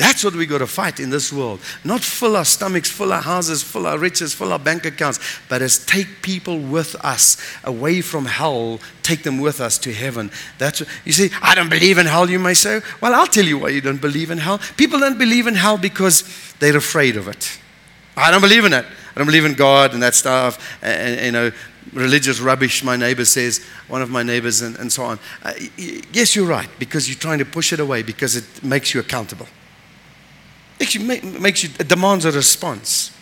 That's 0.00 0.24
what 0.24 0.34
we 0.34 0.46
got 0.46 0.58
to 0.58 0.66
fight 0.66 0.98
in 0.98 1.10
this 1.10 1.30
world. 1.30 1.60
Not 1.84 2.00
fill 2.00 2.34
our 2.34 2.46
stomachs, 2.46 2.90
fill 2.90 3.12
our 3.12 3.20
houses, 3.20 3.62
fill 3.62 3.86
our 3.86 3.98
riches, 3.98 4.32
fill 4.32 4.50
our 4.50 4.58
bank 4.58 4.86
accounts, 4.86 5.20
but 5.46 5.60
as 5.60 5.84
take 5.84 6.22
people 6.22 6.58
with 6.58 6.94
us 7.04 7.36
away 7.64 8.00
from 8.00 8.24
hell, 8.24 8.80
take 9.02 9.24
them 9.24 9.42
with 9.42 9.60
us 9.60 9.76
to 9.76 9.92
heaven. 9.92 10.30
That's 10.56 10.80
what, 10.80 10.88
you 11.04 11.12
see, 11.12 11.28
I 11.42 11.54
don't 11.54 11.68
believe 11.68 11.98
in 11.98 12.06
hell, 12.06 12.30
you 12.30 12.38
may 12.38 12.54
say. 12.54 12.80
Well, 13.02 13.14
I'll 13.14 13.26
tell 13.26 13.44
you 13.44 13.58
why 13.58 13.68
you 13.68 13.82
don't 13.82 14.00
believe 14.00 14.30
in 14.30 14.38
hell. 14.38 14.58
People 14.78 15.00
don't 15.00 15.18
believe 15.18 15.46
in 15.46 15.54
hell 15.54 15.76
because 15.76 16.24
they're 16.60 16.78
afraid 16.78 17.18
of 17.18 17.28
it. 17.28 17.58
I 18.16 18.30
don't 18.30 18.40
believe 18.40 18.64
in 18.64 18.72
it. 18.72 18.86
I 18.86 19.18
don't 19.18 19.26
believe 19.26 19.44
in 19.44 19.52
God 19.52 19.92
and 19.92 20.02
that 20.02 20.14
stuff. 20.14 20.82
And, 20.82 21.20
you 21.20 21.32
know, 21.32 21.52
religious 21.92 22.40
rubbish, 22.40 22.82
my 22.82 22.96
neighbor 22.96 23.26
says, 23.26 23.62
one 23.86 24.00
of 24.00 24.08
my 24.08 24.22
neighbors, 24.22 24.62
and, 24.62 24.78
and 24.78 24.90
so 24.90 25.02
on. 25.04 25.18
Uh, 25.42 25.52
yes, 25.76 26.34
you're 26.34 26.46
right, 26.46 26.70
because 26.78 27.06
you're 27.06 27.18
trying 27.18 27.40
to 27.40 27.44
push 27.44 27.74
it 27.74 27.80
away 27.80 28.02
because 28.02 28.34
it 28.34 28.64
makes 28.64 28.94
you 28.94 29.00
accountable. 29.00 29.46
Actually, 30.80 31.20
makes 31.20 31.62
you, 31.62 31.68
demands 31.68 32.24
a 32.24 32.32
response. 32.32 33.16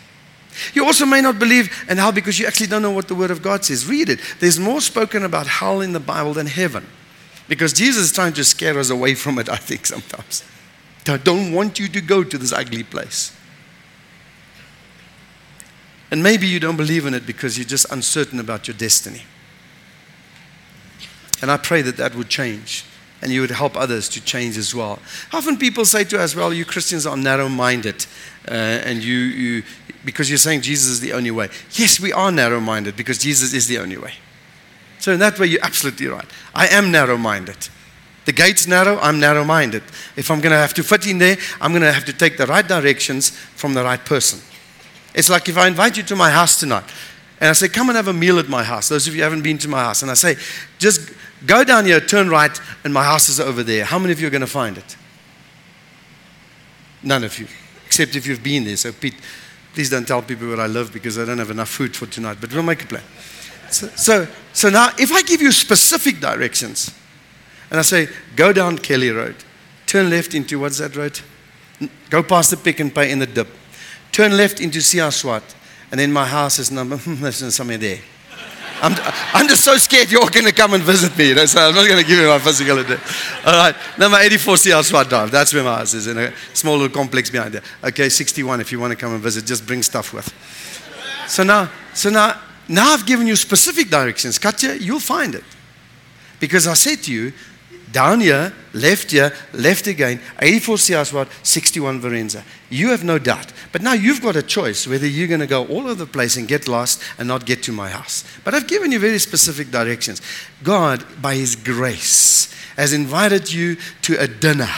You 0.73 0.85
also 0.85 1.05
may 1.05 1.21
not 1.21 1.39
believe 1.39 1.85
in 1.89 1.97
hell 1.97 2.11
because 2.11 2.39
you 2.39 2.47
actually 2.47 2.67
don't 2.67 2.81
know 2.81 2.91
what 2.91 3.07
the 3.07 3.15
Word 3.15 3.31
of 3.31 3.41
God 3.41 3.65
says. 3.65 3.87
Read 3.87 4.09
it. 4.09 4.19
There's 4.39 4.59
more 4.59 4.81
spoken 4.81 5.23
about 5.23 5.47
hell 5.47 5.81
in 5.81 5.93
the 5.93 5.99
Bible 5.99 6.33
than 6.33 6.47
heaven. 6.47 6.85
Because 7.47 7.73
Jesus 7.73 8.05
is 8.05 8.11
trying 8.11 8.33
to 8.33 8.43
scare 8.43 8.77
us 8.77 8.89
away 8.89 9.15
from 9.15 9.39
it, 9.39 9.49
I 9.49 9.55
think, 9.55 9.85
sometimes. 9.85 10.43
I 11.07 11.17
don't 11.17 11.53
want 11.53 11.79
you 11.79 11.87
to 11.87 12.01
go 12.01 12.23
to 12.23 12.37
this 12.37 12.53
ugly 12.53 12.83
place. 12.83 13.35
And 16.11 16.23
maybe 16.23 16.47
you 16.47 16.59
don't 16.59 16.77
believe 16.77 17.05
in 17.05 17.13
it 17.13 17.25
because 17.25 17.57
you're 17.57 17.67
just 17.67 17.91
uncertain 17.91 18.39
about 18.39 18.67
your 18.67 18.77
destiny. 18.77 19.23
And 21.41 21.51
I 21.51 21.57
pray 21.57 21.81
that 21.81 21.97
that 21.97 22.15
would 22.15 22.29
change 22.29 22.85
and 23.21 23.31
you 23.31 23.41
would 23.41 23.51
help 23.51 23.75
others 23.75 24.07
to 24.09 24.21
change 24.21 24.57
as 24.57 24.73
well. 24.73 24.99
Often 25.33 25.57
people 25.57 25.85
say 25.85 26.03
to 26.05 26.19
us, 26.19 26.35
well, 26.35 26.53
you 26.53 26.65
Christians 26.65 27.05
are 27.05 27.17
narrow 27.17 27.49
minded, 27.49 28.05
uh, 28.47 28.51
and 28.51 29.03
you, 29.03 29.15
you, 29.15 29.63
because 30.05 30.29
you're 30.29 30.37
saying 30.37 30.61
Jesus 30.61 30.89
is 30.89 30.99
the 30.99 31.13
only 31.13 31.31
way. 31.31 31.49
Yes, 31.71 31.99
we 31.99 32.13
are 32.13 32.31
narrow 32.31 32.59
minded 32.59 32.95
because 32.95 33.17
Jesus 33.17 33.53
is 33.53 33.67
the 33.67 33.77
only 33.77 33.97
way. 33.97 34.13
So, 34.99 35.13
in 35.13 35.19
that 35.19 35.39
way, 35.39 35.47
you're 35.47 35.63
absolutely 35.63 36.07
right. 36.07 36.25
I 36.53 36.67
am 36.67 36.91
narrow 36.91 37.17
minded. 37.17 37.69
The 38.25 38.33
gate's 38.33 38.67
narrow, 38.67 38.99
I'm 38.99 39.19
narrow 39.19 39.43
minded. 39.43 39.83
If 40.15 40.29
I'm 40.29 40.41
going 40.41 40.51
to 40.51 40.57
have 40.57 40.73
to 40.75 40.83
fit 40.83 41.07
in 41.07 41.17
there, 41.17 41.37
I'm 41.61 41.71
going 41.71 41.81
to 41.81 41.91
have 41.91 42.05
to 42.05 42.13
take 42.13 42.37
the 42.37 42.45
right 42.45 42.67
directions 42.67 43.29
from 43.31 43.73
the 43.73 43.83
right 43.83 44.03
person. 44.03 44.39
It's 45.13 45.29
like 45.29 45.49
if 45.49 45.57
I 45.57 45.67
invite 45.67 45.97
you 45.97 46.03
to 46.03 46.15
my 46.15 46.29
house 46.29 46.59
tonight, 46.59 46.83
and 47.39 47.49
I 47.49 47.53
say, 47.53 47.69
Come 47.69 47.89
and 47.89 47.95
have 47.95 48.07
a 48.07 48.13
meal 48.13 48.37
at 48.37 48.49
my 48.49 48.63
house. 48.63 48.89
Those 48.89 49.07
of 49.07 49.15
you 49.15 49.23
haven't 49.23 49.41
been 49.41 49.57
to 49.59 49.67
my 49.67 49.79
house. 49.79 50.01
And 50.01 50.11
I 50.11 50.13
say, 50.13 50.35
Just 50.77 51.11
Go 51.45 51.63
down 51.63 51.85
here, 51.85 52.01
turn 52.01 52.29
right, 52.29 52.59
and 52.83 52.93
my 52.93 53.03
house 53.03 53.29
is 53.29 53.39
over 53.39 53.63
there. 53.63 53.85
How 53.85 53.97
many 53.97 54.11
of 54.11 54.19
you 54.19 54.27
are 54.27 54.31
going 54.31 54.41
to 54.41 54.47
find 54.47 54.77
it? 54.77 54.97
None 57.01 57.23
of 57.23 57.37
you, 57.39 57.47
except 57.85 58.15
if 58.15 58.27
you've 58.27 58.43
been 58.43 58.65
there. 58.65 58.75
So, 58.75 58.91
Pete, 58.91 59.15
please 59.73 59.89
don't 59.89 60.07
tell 60.07 60.21
people 60.21 60.49
where 60.49 60.59
I 60.59 60.67
live 60.67 60.91
because 60.91 61.17
I 61.17 61.25
don't 61.25 61.37
have 61.37 61.51
enough 61.51 61.69
food 61.69 61.95
for 61.95 62.07
tonight, 62.07 62.37
but 62.41 62.53
we'll 62.53 62.63
make 62.63 62.83
a 62.83 62.87
plan. 62.87 63.03
So, 63.69 63.87
so, 63.89 64.27
so 64.51 64.69
now, 64.69 64.89
if 64.97 65.11
I 65.11 65.21
give 65.21 65.41
you 65.41 65.51
specific 65.51 66.19
directions, 66.19 66.93
and 67.69 67.79
I 67.79 67.83
say, 67.83 68.09
go 68.35 68.51
down 68.51 68.77
Kelly 68.77 69.11
Road, 69.11 69.35
turn 69.85 70.09
left 70.09 70.33
into 70.33 70.59
what's 70.59 70.79
that 70.79 70.95
road? 70.95 71.19
Go 72.09 72.21
past 72.23 72.49
the 72.49 72.57
Pick 72.57 72.81
n 72.81 72.91
Pay 72.91 73.11
in 73.11 73.19
the 73.19 73.27
dip, 73.27 73.47
turn 74.11 74.35
left 74.35 74.59
into 74.59 74.81
Sia 74.81 75.11
Swat, 75.11 75.43
and 75.91 75.99
then 75.99 76.11
my 76.11 76.25
house 76.25 76.59
is 76.59 76.71
number, 76.71 76.97
somewhere 77.31 77.77
there. 77.77 77.99
I'm, 78.81 78.93
I'm 79.33 79.47
just 79.47 79.63
so 79.63 79.77
scared 79.77 80.11
you're 80.11 80.29
going 80.29 80.45
to 80.45 80.53
come 80.53 80.73
and 80.73 80.83
visit 80.83 81.17
me. 81.17 81.29
You 81.29 81.35
know, 81.35 81.45
so 81.45 81.59
I'm 81.59 81.75
not 81.75 81.87
going 81.87 82.01
to 82.01 82.07
give 82.07 82.19
you 82.19 82.27
my 82.27 82.39
physical 82.39 82.77
address. 82.77 82.99
All 83.45 83.53
right. 83.53 83.75
Number 83.97 84.17
84 84.17 84.57
CL 84.57 84.83
Swat 84.83 85.09
Drive. 85.09 85.31
That's 85.31 85.53
where 85.53 85.63
my 85.63 85.77
house 85.77 85.93
is 85.93 86.07
in 86.07 86.17
a 86.17 86.33
small 86.53 86.77
little 86.77 86.93
complex 86.93 87.29
behind 87.29 87.53
there. 87.53 87.63
Okay, 87.83 88.09
61 88.09 88.61
if 88.61 88.71
you 88.71 88.79
want 88.79 88.91
to 88.91 88.97
come 88.97 89.13
and 89.13 89.21
visit, 89.21 89.45
just 89.45 89.65
bring 89.65 89.83
stuff 89.83 90.13
with. 90.13 90.33
So 91.27 91.43
now, 91.43 91.69
so 91.93 92.09
now, 92.09 92.41
now 92.67 92.93
I've 92.93 93.05
given 93.05 93.27
you 93.27 93.35
specific 93.35 93.89
directions. 93.89 94.39
Katya, 94.39 94.75
you'll 94.75 94.99
find 94.99 95.35
it. 95.35 95.43
Because 96.39 96.67
I 96.67 96.73
said 96.73 96.99
to 97.03 97.13
you, 97.13 97.33
down 97.91 98.19
here, 98.19 98.53
left 98.73 99.11
here, 99.11 99.33
left 99.53 99.87
again, 99.87 100.19
84 100.39 100.75
Siaswat, 100.75 101.27
61 101.43 102.01
Varenza. 102.01 102.43
You 102.69 102.89
have 102.89 103.03
no 103.03 103.17
doubt. 103.17 103.51
But 103.71 103.81
now 103.81 103.93
you've 103.93 104.21
got 104.21 104.35
a 104.35 104.43
choice 104.43 104.87
whether 104.87 105.07
you're 105.07 105.27
going 105.27 105.39
to 105.39 105.47
go 105.47 105.65
all 105.65 105.81
over 105.81 105.95
the 105.95 106.05
place 106.05 106.37
and 106.37 106.47
get 106.47 106.67
lost 106.67 107.01
and 107.17 107.27
not 107.27 107.45
get 107.45 107.63
to 107.63 107.71
my 107.71 107.89
house. 107.89 108.23
But 108.43 108.53
I've 108.53 108.67
given 108.67 108.91
you 108.91 108.99
very 108.99 109.19
specific 109.19 109.71
directions. 109.71 110.21
God, 110.63 111.03
by 111.21 111.35
His 111.35 111.55
grace, 111.55 112.53
has 112.75 112.93
invited 112.93 113.51
you 113.51 113.77
to 114.03 114.19
a 114.19 114.27
dinner 114.27 114.69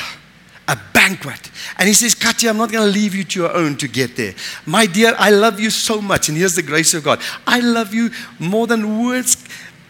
a 0.71 0.79
banquet. 0.93 1.51
And 1.77 1.87
he 1.87 1.93
says, 1.93 2.15
Katya, 2.15 2.49
I'm 2.49 2.57
not 2.57 2.71
going 2.71 2.85
to 2.85 2.99
leave 2.99 3.13
you 3.13 3.25
to 3.25 3.39
your 3.41 3.53
own 3.53 3.75
to 3.77 3.89
get 3.89 4.15
there. 4.15 4.33
My 4.65 4.85
dear, 4.85 5.13
I 5.17 5.29
love 5.29 5.59
you 5.59 5.69
so 5.69 6.01
much. 6.01 6.29
And 6.29 6.37
here's 6.37 6.55
the 6.55 6.61
grace 6.61 6.93
of 6.93 7.03
God 7.03 7.19
I 7.45 7.59
love 7.59 7.93
you 7.93 8.11
more 8.39 8.67
than 8.67 9.03
words 9.03 9.35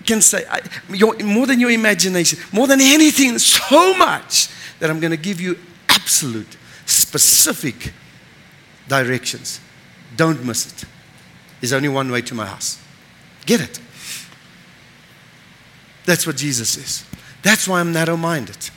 can 0.02 0.22
say, 0.22 0.46
I, 0.50 0.62
your, 0.90 1.18
more 1.20 1.48
than 1.48 1.60
your 1.60 1.72
imagination, 1.72 2.40
more 2.52 2.68
than 2.68 2.82
anything, 2.82 3.38
so 3.40 3.96
much 3.98 4.50
that 4.80 4.90
I'm 4.90 5.00
going 5.00 5.12
to 5.12 5.18
give 5.18 5.40
you 5.40 5.58
absolute, 5.90 6.58
specific 6.86 7.94
directions. 8.88 9.60
Don't 10.16 10.44
miss 10.44 10.68
it. 10.68 10.88
There's 11.60 11.74
only 11.74 11.90
one 11.90 12.12
way 12.12 12.22
to 12.22 12.34
my 12.34 12.46
house. 12.46 12.82
Get 13.46 13.62
it. 13.62 13.80
That's 16.06 16.26
what 16.26 16.38
Jesus 16.38 16.78
is. 16.78 17.06
That's 17.44 17.68
why 17.68 17.80
I'm 17.80 17.94
narrow 17.94 18.18
minded. 18.18 18.70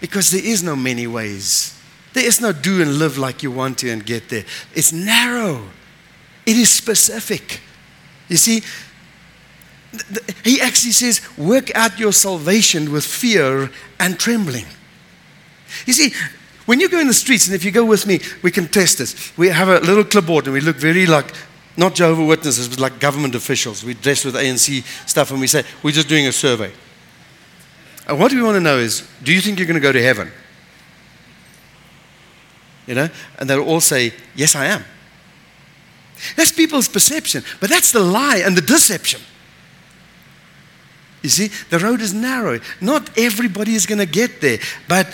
Because 0.00 0.30
there 0.30 0.44
is 0.44 0.62
no 0.62 0.76
many 0.76 1.06
ways. 1.06 1.78
There 2.12 2.26
is 2.26 2.40
no 2.40 2.52
do 2.52 2.82
and 2.82 2.98
live 2.98 3.18
like 3.18 3.42
you 3.42 3.50
want 3.50 3.78
to 3.78 3.90
and 3.90 4.04
get 4.04 4.28
there. 4.28 4.44
It's 4.74 4.92
narrow, 4.92 5.62
it 6.44 6.56
is 6.56 6.70
specific. 6.70 7.60
You 8.28 8.36
see, 8.36 8.62
he 10.44 10.60
actually 10.60 10.92
says, 10.92 11.20
work 11.36 11.74
out 11.74 11.98
your 11.98 12.12
salvation 12.12 12.92
with 12.92 13.04
fear 13.04 13.70
and 13.98 14.18
trembling. 14.18 14.66
You 15.86 15.92
see, 15.92 16.12
when 16.66 16.80
you 16.80 16.88
go 16.88 16.98
in 16.98 17.06
the 17.06 17.14
streets, 17.14 17.46
and 17.46 17.54
if 17.54 17.64
you 17.64 17.70
go 17.70 17.84
with 17.84 18.06
me, 18.06 18.20
we 18.42 18.50
can 18.50 18.66
test 18.66 18.98
this. 18.98 19.36
We 19.36 19.48
have 19.48 19.68
a 19.68 19.80
little 19.80 20.04
clipboard 20.04 20.46
and 20.46 20.54
we 20.54 20.60
look 20.60 20.76
very 20.76 21.06
like, 21.06 21.32
not 21.76 21.94
Jehovah 21.94 22.24
Witnesses, 22.24 22.68
but 22.68 22.80
like 22.80 22.98
government 22.98 23.34
officials. 23.34 23.84
We 23.84 23.94
dress 23.94 24.24
with 24.24 24.34
ANC 24.34 24.84
stuff 25.08 25.30
and 25.30 25.40
we 25.40 25.46
say, 25.46 25.64
we're 25.82 25.92
just 25.92 26.08
doing 26.08 26.26
a 26.26 26.32
survey. 26.32 26.72
And 28.08 28.18
what 28.18 28.32
we 28.32 28.42
want 28.42 28.56
to 28.56 28.60
know 28.60 28.78
is 28.78 29.08
do 29.22 29.32
you 29.32 29.40
think 29.40 29.58
you're 29.58 29.66
going 29.66 29.74
to 29.74 29.80
go 29.80 29.92
to 29.92 30.02
heaven? 30.02 30.30
You 32.86 32.94
know? 32.94 33.08
And 33.38 33.50
they'll 33.50 33.64
all 33.64 33.80
say, 33.80 34.12
Yes, 34.34 34.54
I 34.54 34.66
am. 34.66 34.84
That's 36.36 36.52
people's 36.52 36.88
perception, 36.88 37.44
but 37.60 37.68
that's 37.68 37.92
the 37.92 38.00
lie 38.00 38.38
and 38.38 38.56
the 38.56 38.62
deception. 38.62 39.20
You 41.26 41.30
see, 41.30 41.48
the 41.70 41.80
road 41.80 42.00
is 42.00 42.14
narrow. 42.14 42.60
Not 42.80 43.10
everybody 43.18 43.74
is 43.74 43.84
going 43.84 43.98
to 43.98 44.06
get 44.06 44.40
there, 44.40 44.58
but 44.86 45.12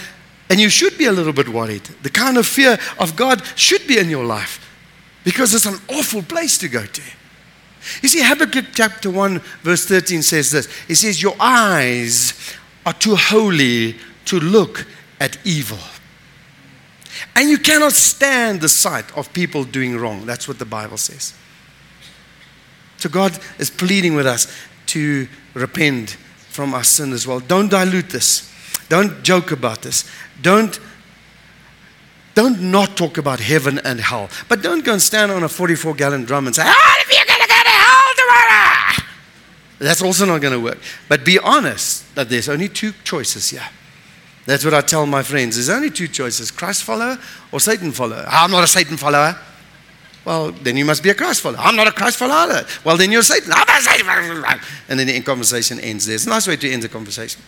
and 0.51 0.61
you 0.61 0.69
should 0.69 0.99
be 0.99 1.07
a 1.07 1.13
little 1.13 1.33
bit 1.33 1.49
worried. 1.49 1.85
The 2.03 2.11
kind 2.11 2.37
of 2.37 2.47
fear 2.47 2.79
of 2.99 3.17
God 3.17 3.43
should 3.57 3.87
be 3.87 3.99
in 3.99 4.11
your 4.11 4.27
life 4.27 4.61
because 5.25 5.55
it's 5.55 5.65
an 5.65 5.79
awful 5.89 6.21
place 6.23 6.59
to 6.59 6.69
go 6.69 6.85
to. 6.85 7.03
You 8.03 8.11
see, 8.11 8.23
Habakkuk 8.23 8.67
chapter 8.75 9.09
1, 9.09 9.39
verse 9.63 9.87
13 9.87 10.21
says 10.21 10.51
this 10.51 10.67
He 10.87 10.95
says, 10.95 11.23
Your 11.23 11.35
eyes 11.41 12.35
are 12.85 12.93
too 12.93 13.17
holy 13.17 13.97
to 14.27 14.39
look 14.39 14.87
at 15.19 15.39
evil. 15.47 15.79
And 17.35 17.49
you 17.49 17.57
cannot 17.57 17.93
stand 17.93 18.61
the 18.61 18.69
sight 18.69 19.11
of 19.17 19.33
people 19.33 19.65
doing 19.65 19.97
wrong. 19.97 20.27
That's 20.27 20.47
what 20.47 20.59
the 20.59 20.67
Bible 20.67 20.99
says. 20.99 21.33
So 22.99 23.09
God 23.09 23.39
is 23.59 23.71
pleading 23.71 24.15
with 24.15 24.27
us 24.27 24.55
to 24.93 25.29
repent 25.55 26.11
from 26.51 26.75
our 26.75 26.85
sin 26.85 27.13
as 27.13 27.27
well. 27.27 27.41
Don't 27.41 27.71
dilute 27.71 28.11
this. 28.11 28.53
Don't 28.89 29.23
joke 29.23 29.53
about 29.53 29.83
this. 29.83 30.05
Don't 30.41 30.79
don't 32.35 32.63
not 32.63 32.97
talk 32.97 33.19
about 33.19 33.41
heaven 33.41 33.79
and 33.85 34.01
hell. 34.01 34.31
But 34.49 34.63
don't 34.63 34.83
go 34.85 34.93
and 34.93 35.03
stand 35.03 35.31
on 35.31 35.43
a 35.43 35.49
44 35.49 35.95
gallon 35.95 36.25
drum 36.25 36.47
and 36.47 36.57
say, 36.57 36.63
Oh, 36.65 36.95
if 37.01 37.13
you're 37.13 37.27
going 37.27 37.43
to 37.43 37.47
go 37.47 37.63
to 37.63 37.69
hell 37.69 38.15
tomorrow. 38.17 39.09
That's 39.79 40.03
also 40.03 40.25
not 40.25 40.41
going 40.41 40.55
to 40.55 40.61
work. 40.61 40.79
But 41.09 41.27
be 41.27 41.39
honest 41.39 42.15
that 42.15 42.31
there's 42.31 42.49
only 42.49 42.69
two 42.69 42.93
choices 43.05 43.51
here. 43.51 43.69
That's 44.47 44.65
what 44.65 44.73
I 44.73 44.81
tell 44.81 45.05
my 45.07 45.23
friends. 45.23 45.57
There's 45.57 45.69
only 45.69 45.91
two 45.91 46.09
choices 46.09 46.51
Christ 46.51 46.85
follower 46.85 47.19
or 47.53 47.61
Satan 47.61 47.93
follower. 47.93 48.25
Ah, 48.27 48.45
I'm 48.45 48.51
not 48.51 48.65
a 48.65 48.67
Satan 48.67 48.97
follower. 48.97 49.39
Well, 50.25 50.53
then 50.53 50.77
you 50.77 50.85
must 50.85 51.03
be 51.03 51.11
a 51.11 51.15
Christ 51.15 51.41
follower. 51.41 51.59
I'm 51.59 51.75
not 51.75 51.89
a 51.89 51.93
Christ 51.93 52.19
follower. 52.19 52.65
Well, 52.85 52.97
then 52.97 53.11
you're 53.11 53.23
Satan. 53.23 53.53
I'm 53.53 53.69
a 53.69 53.81
Satan. 53.81 54.61
And 54.89 54.99
then 55.01 55.07
the 55.09 55.21
conversation 55.23 55.81
ends 55.81 56.07
there. 56.07 56.15
It's 56.15 56.27
a 56.27 56.31
nice 56.31 56.47
way 56.47 56.57
to 56.57 56.71
end 56.71 56.83
the 56.83 56.89
conversation. 56.89 57.43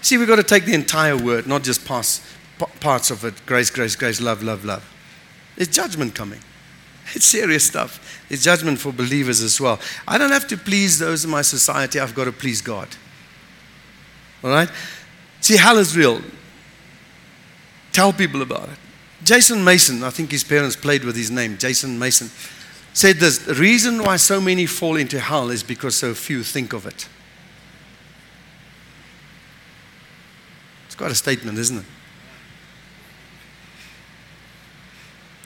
See, 0.00 0.16
we've 0.16 0.28
got 0.28 0.36
to 0.36 0.42
take 0.42 0.64
the 0.64 0.74
entire 0.74 1.16
word, 1.16 1.46
not 1.46 1.62
just 1.62 1.84
parts, 1.84 2.22
parts 2.80 3.10
of 3.10 3.24
it 3.24 3.34
grace, 3.44 3.68
grace, 3.68 3.96
grace, 3.96 4.20
love, 4.20 4.42
love, 4.42 4.64
love. 4.64 4.88
There's 5.56 5.68
judgment 5.68 6.14
coming. 6.14 6.40
It's 7.14 7.26
serious 7.26 7.66
stuff. 7.66 8.22
It's 8.30 8.42
judgment 8.42 8.78
for 8.78 8.92
believers 8.92 9.42
as 9.42 9.60
well. 9.60 9.80
I 10.06 10.18
don't 10.18 10.30
have 10.30 10.46
to 10.48 10.56
please 10.56 10.98
those 10.98 11.24
in 11.24 11.30
my 11.30 11.42
society, 11.42 11.98
I've 12.00 12.14
got 12.14 12.24
to 12.24 12.32
please 12.32 12.60
God. 12.60 12.88
All 14.42 14.50
right? 14.50 14.70
See, 15.40 15.56
hell 15.56 15.78
is 15.78 15.96
real. 15.96 16.20
Tell 17.92 18.12
people 18.12 18.42
about 18.42 18.68
it. 18.68 18.78
Jason 19.24 19.64
Mason, 19.64 20.04
I 20.04 20.10
think 20.10 20.30
his 20.30 20.44
parents 20.44 20.76
played 20.76 21.04
with 21.04 21.16
his 21.16 21.30
name, 21.30 21.58
Jason 21.58 21.98
Mason, 21.98 22.30
said 22.92 23.16
this 23.16 23.38
The 23.38 23.54
reason 23.54 24.02
why 24.02 24.16
so 24.16 24.40
many 24.40 24.66
fall 24.66 24.96
into 24.96 25.18
hell 25.18 25.50
is 25.50 25.62
because 25.62 25.96
so 25.96 26.14
few 26.14 26.42
think 26.42 26.72
of 26.72 26.86
it. 26.86 27.08
It's 30.86 30.94
quite 30.94 31.10
a 31.10 31.16
statement, 31.16 31.58
isn't 31.58 31.78
it? 31.78 31.84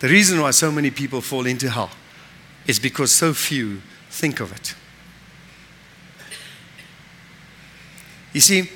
The 0.00 0.08
reason 0.08 0.40
why 0.40 0.50
so 0.50 0.72
many 0.72 0.90
people 0.90 1.20
fall 1.20 1.46
into 1.46 1.70
hell 1.70 1.90
is 2.66 2.78
because 2.78 3.12
so 3.12 3.32
few 3.32 3.80
think 4.11 4.40
of 4.40 4.52
it. 4.52 4.74
You 8.32 8.40
see, 8.40 8.70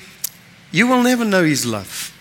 you 0.70 0.87
will 0.87 1.02
never 1.02 1.24
know 1.24 1.42
His 1.42 1.66
love. 1.66 2.15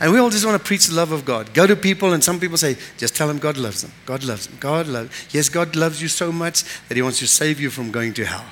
And 0.00 0.12
we 0.12 0.18
all 0.18 0.30
just 0.30 0.44
want 0.44 0.60
to 0.60 0.66
preach 0.66 0.86
the 0.86 0.94
love 0.94 1.12
of 1.12 1.24
God. 1.24 1.54
Go 1.54 1.66
to 1.66 1.74
people, 1.74 2.12
and 2.12 2.22
some 2.22 2.38
people 2.38 2.56
say, 2.56 2.76
just 2.98 3.16
tell 3.16 3.28
them 3.28 3.38
God 3.38 3.56
loves 3.56 3.82
them. 3.82 3.92
God 4.04 4.24
loves 4.24 4.46
them. 4.46 4.56
God 4.60 4.86
loves. 4.86 5.10
Yes, 5.30 5.48
God 5.48 5.74
loves 5.74 6.02
you 6.02 6.08
so 6.08 6.30
much 6.30 6.64
that 6.88 6.96
He 6.96 7.02
wants 7.02 7.18
to 7.20 7.26
save 7.26 7.60
you 7.60 7.70
from 7.70 7.90
going 7.90 8.12
to 8.14 8.24
hell. 8.24 8.44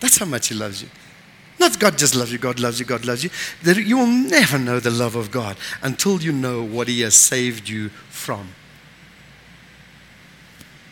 That's 0.00 0.16
how 0.18 0.26
much 0.26 0.48
He 0.48 0.54
loves 0.54 0.82
you. 0.82 0.88
Not 1.58 1.78
God 1.78 1.98
just 1.98 2.14
loves 2.14 2.32
you, 2.32 2.38
God 2.38 2.58
loves 2.58 2.80
you, 2.80 2.86
God 2.86 3.04
loves 3.04 3.22
you. 3.22 3.30
You 3.62 3.98
will 3.98 4.06
never 4.06 4.58
know 4.58 4.80
the 4.80 4.90
love 4.90 5.14
of 5.14 5.30
God 5.30 5.58
until 5.82 6.22
you 6.22 6.32
know 6.32 6.62
what 6.62 6.88
He 6.88 7.02
has 7.02 7.14
saved 7.14 7.68
you 7.68 7.90
from. 8.08 8.48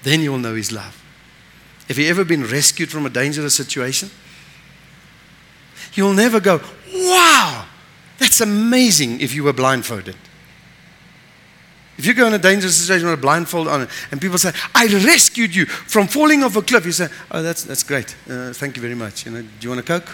Then 0.03 0.21
you 0.21 0.31
will 0.31 0.39
know 0.39 0.55
His 0.55 0.71
love. 0.71 1.03
Have 1.89 1.97
you 1.97 2.07
ever 2.11 2.23
been 2.23 2.45
rescued 2.45 2.91
from 2.91 3.07
a 3.07 3.11
dangerous 3.11 3.55
situation? 3.55 4.11
You'll 5.95 6.13
never 6.13 6.39
go, 6.39 6.59
wow, 6.95 7.28
that's 8.39 8.49
amazing 8.49 9.21
if 9.21 9.35
you 9.35 9.43
were 9.43 9.53
blindfolded. 9.53 10.17
If 11.97 12.07
you 12.07 12.15
go 12.15 12.29
in 12.29 12.35
a 12.35 12.39
dangerous 12.39 12.77
situation 12.77 13.09
with 13.09 13.19
a 13.19 13.21
blindfold 13.21 13.67
on 13.67 13.89
and 14.13 14.21
people 14.21 14.39
say, 14.39 14.53
I 14.75 14.87
rescued 14.87 15.53
you 15.53 15.67
from 15.67 16.07
falling 16.07 16.45
off 16.45 16.55
a 16.55 16.63
cliff, 16.63 16.87
you 16.87 16.93
say, 16.93 17.09
Oh, 17.33 17.43
that's, 17.43 17.65
that's 17.65 17.83
great. 17.83 18.15
Uh, 18.31 18.53
thank 18.53 18.77
you 18.77 18.83
very 18.83 18.95
much. 18.95 19.27
You 19.27 19.33
know, 19.33 19.43
do 19.43 19.49
you 19.61 19.71
want 19.71 19.81
a 19.81 19.83
Coke? 19.83 20.09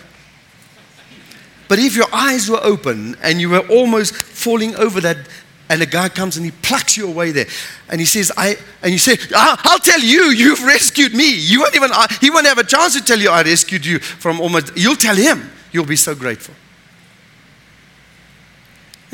But 1.68 1.78
if 1.78 1.94
your 1.94 2.06
eyes 2.12 2.48
were 2.48 2.60
open 2.62 3.16
and 3.22 3.40
you 3.40 3.50
were 3.50 3.66
almost 3.68 4.14
falling 4.14 4.74
over 4.76 5.00
that, 5.02 5.18
and 5.68 5.82
a 5.82 5.86
guy 5.86 6.08
comes 6.08 6.36
and 6.36 6.44
he 6.44 6.52
plucks 6.62 6.96
you 6.96 7.06
away 7.06 7.32
there, 7.32 7.46
and 7.88 7.98
he 7.98 8.04
says, 8.04 8.30
"I," 8.36 8.58
and 8.82 8.92
you 8.92 8.98
say, 8.98 9.16
"I'll 9.34 9.78
tell 9.78 10.00
you, 10.00 10.24
you've 10.24 10.62
rescued 10.62 11.14
me." 11.14 11.34
You 11.34 11.60
won't 11.60 11.74
even, 11.74 11.90
he 12.20 12.28
won't 12.28 12.46
have 12.46 12.58
a 12.58 12.64
chance 12.64 12.94
to 12.98 13.02
tell 13.02 13.18
you, 13.18 13.30
"I 13.30 13.42
rescued 13.42 13.86
you 13.86 13.98
from 13.98 14.42
almost." 14.42 14.72
You'll 14.76 14.94
tell 14.94 15.16
him. 15.16 15.50
You'll 15.72 15.86
be 15.86 15.96
so 15.96 16.14
grateful. 16.14 16.54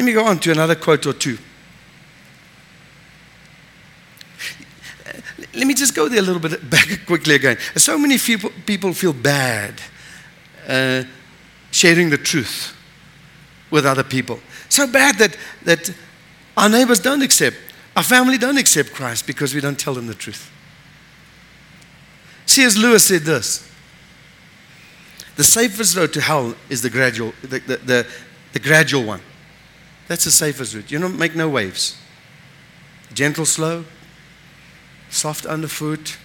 Let 0.01 0.07
me 0.07 0.13
go 0.15 0.25
on 0.25 0.39
to 0.39 0.51
another 0.51 0.77
quote 0.77 1.05
or 1.05 1.13
two. 1.13 1.37
Let 5.53 5.67
me 5.67 5.75
just 5.75 5.95
go 5.95 6.09
there 6.09 6.21
a 6.21 6.23
little 6.23 6.41
bit 6.41 6.71
back 6.71 7.01
quickly 7.07 7.35
again. 7.35 7.59
So 7.77 7.99
many 7.99 8.17
people, 8.17 8.95
feel 8.95 9.13
bad 9.13 9.75
uh, 10.67 11.03
sharing 11.71 12.09
the 12.09 12.17
truth 12.17 12.75
with 13.71 13.85
other 13.85 14.03
people. 14.03 14.41
So 14.71 14.87
bad 14.87 15.19
that, 15.19 15.37
that 15.65 15.93
our 16.57 16.71
neighbors 16.71 17.01
don't 17.01 17.21
accept, 17.21 17.59
our 17.95 18.03
family 18.03 18.39
don't 18.39 18.57
accept 18.57 18.95
Christ 18.95 19.27
because 19.27 19.55
we 19.55 19.61
don't 19.61 19.79
tell 19.79 19.93
them 19.93 20.07
the 20.07 20.15
truth. 20.15 20.51
C.S. 22.47 22.79
Lewis 22.79 23.05
said 23.05 23.21
this 23.21 23.71
the 25.37 25.45
safest 25.45 25.95
road 25.95 26.15
to 26.15 26.23
hell 26.23 26.55
is 26.71 26.81
the 26.81 26.89
gradual, 26.89 27.35
the, 27.43 27.59
the, 27.59 27.77
the, 27.77 28.07
the 28.55 28.61
gradual 28.61 29.05
one. 29.05 29.21
That's 30.11 30.25
the 30.25 30.33
safest 30.33 30.75
route. 30.75 30.91
You 30.91 30.99
don't 30.99 31.21
make 31.21 31.37
no 31.37 31.49
waves. 31.49 31.97
Gentle 33.15 33.47
slow, 33.47 33.85
soft 35.09 35.47
underfoot, 35.47 36.19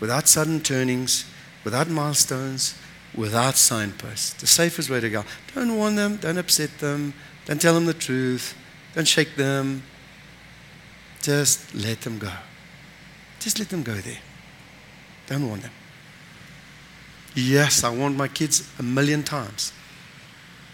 without 0.00 0.26
sudden 0.26 0.60
turnings, 0.60 1.26
without 1.62 1.88
milestones, 1.88 2.74
without 3.14 3.54
signposts. 3.54 4.32
The 4.32 4.48
safest 4.48 4.90
way 4.90 4.98
to 4.98 5.08
go. 5.08 5.24
Don't 5.54 5.76
warn 5.76 5.94
them, 5.94 6.16
don't 6.16 6.38
upset 6.38 6.76
them, 6.80 7.14
don't 7.46 7.60
tell 7.60 7.72
them 7.72 7.86
the 7.86 7.94
truth, 7.94 8.56
don't 8.96 9.06
shake 9.06 9.36
them. 9.36 9.84
Just 11.22 11.72
let 11.72 12.00
them 12.00 12.18
go. 12.18 12.32
Just 13.38 13.60
let 13.60 13.68
them 13.68 13.84
go 13.84 13.94
there. 13.94 14.18
Don't 15.28 15.46
warn 15.46 15.60
them. 15.60 15.72
Yes, 17.36 17.84
I 17.84 17.90
warned 17.90 18.16
my 18.16 18.26
kids 18.26 18.68
a 18.80 18.82
million 18.82 19.22
times. 19.22 19.72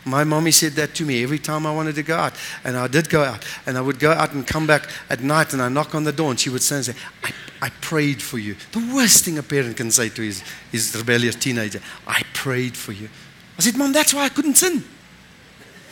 My 0.06 0.22
mommy 0.22 0.52
said 0.52 0.74
that 0.74 0.94
to 0.94 1.04
me 1.04 1.24
every 1.24 1.40
time 1.40 1.66
I 1.66 1.74
wanted 1.74 1.96
to 1.96 2.04
go 2.04 2.16
out. 2.16 2.32
And 2.62 2.76
I 2.76 2.86
did 2.86 3.10
go 3.10 3.24
out. 3.24 3.44
And 3.66 3.76
I 3.76 3.80
would 3.80 3.98
go 3.98 4.12
out 4.12 4.32
and 4.32 4.46
come 4.46 4.64
back 4.64 4.88
at 5.10 5.20
night 5.20 5.52
and 5.52 5.60
I 5.60 5.68
knock 5.68 5.96
on 5.96 6.04
the 6.04 6.12
door 6.12 6.30
and 6.30 6.38
she 6.38 6.48
would 6.48 6.62
say, 6.62 6.94
I, 7.24 7.32
I 7.60 7.70
prayed 7.80 8.22
for 8.22 8.38
you. 8.38 8.54
The 8.70 8.88
worst 8.94 9.24
thing 9.24 9.36
a 9.36 9.42
parent 9.42 9.76
can 9.76 9.90
say 9.90 10.08
to 10.10 10.22
his, 10.22 10.44
his 10.70 10.94
rebellious 10.96 11.34
teenager, 11.34 11.80
I 12.06 12.22
prayed 12.34 12.76
for 12.76 12.92
you. 12.92 13.08
I 13.58 13.62
said, 13.62 13.76
Mom, 13.76 13.92
that's 13.92 14.14
why 14.14 14.26
I 14.26 14.28
couldn't 14.28 14.54
sin. 14.54 14.84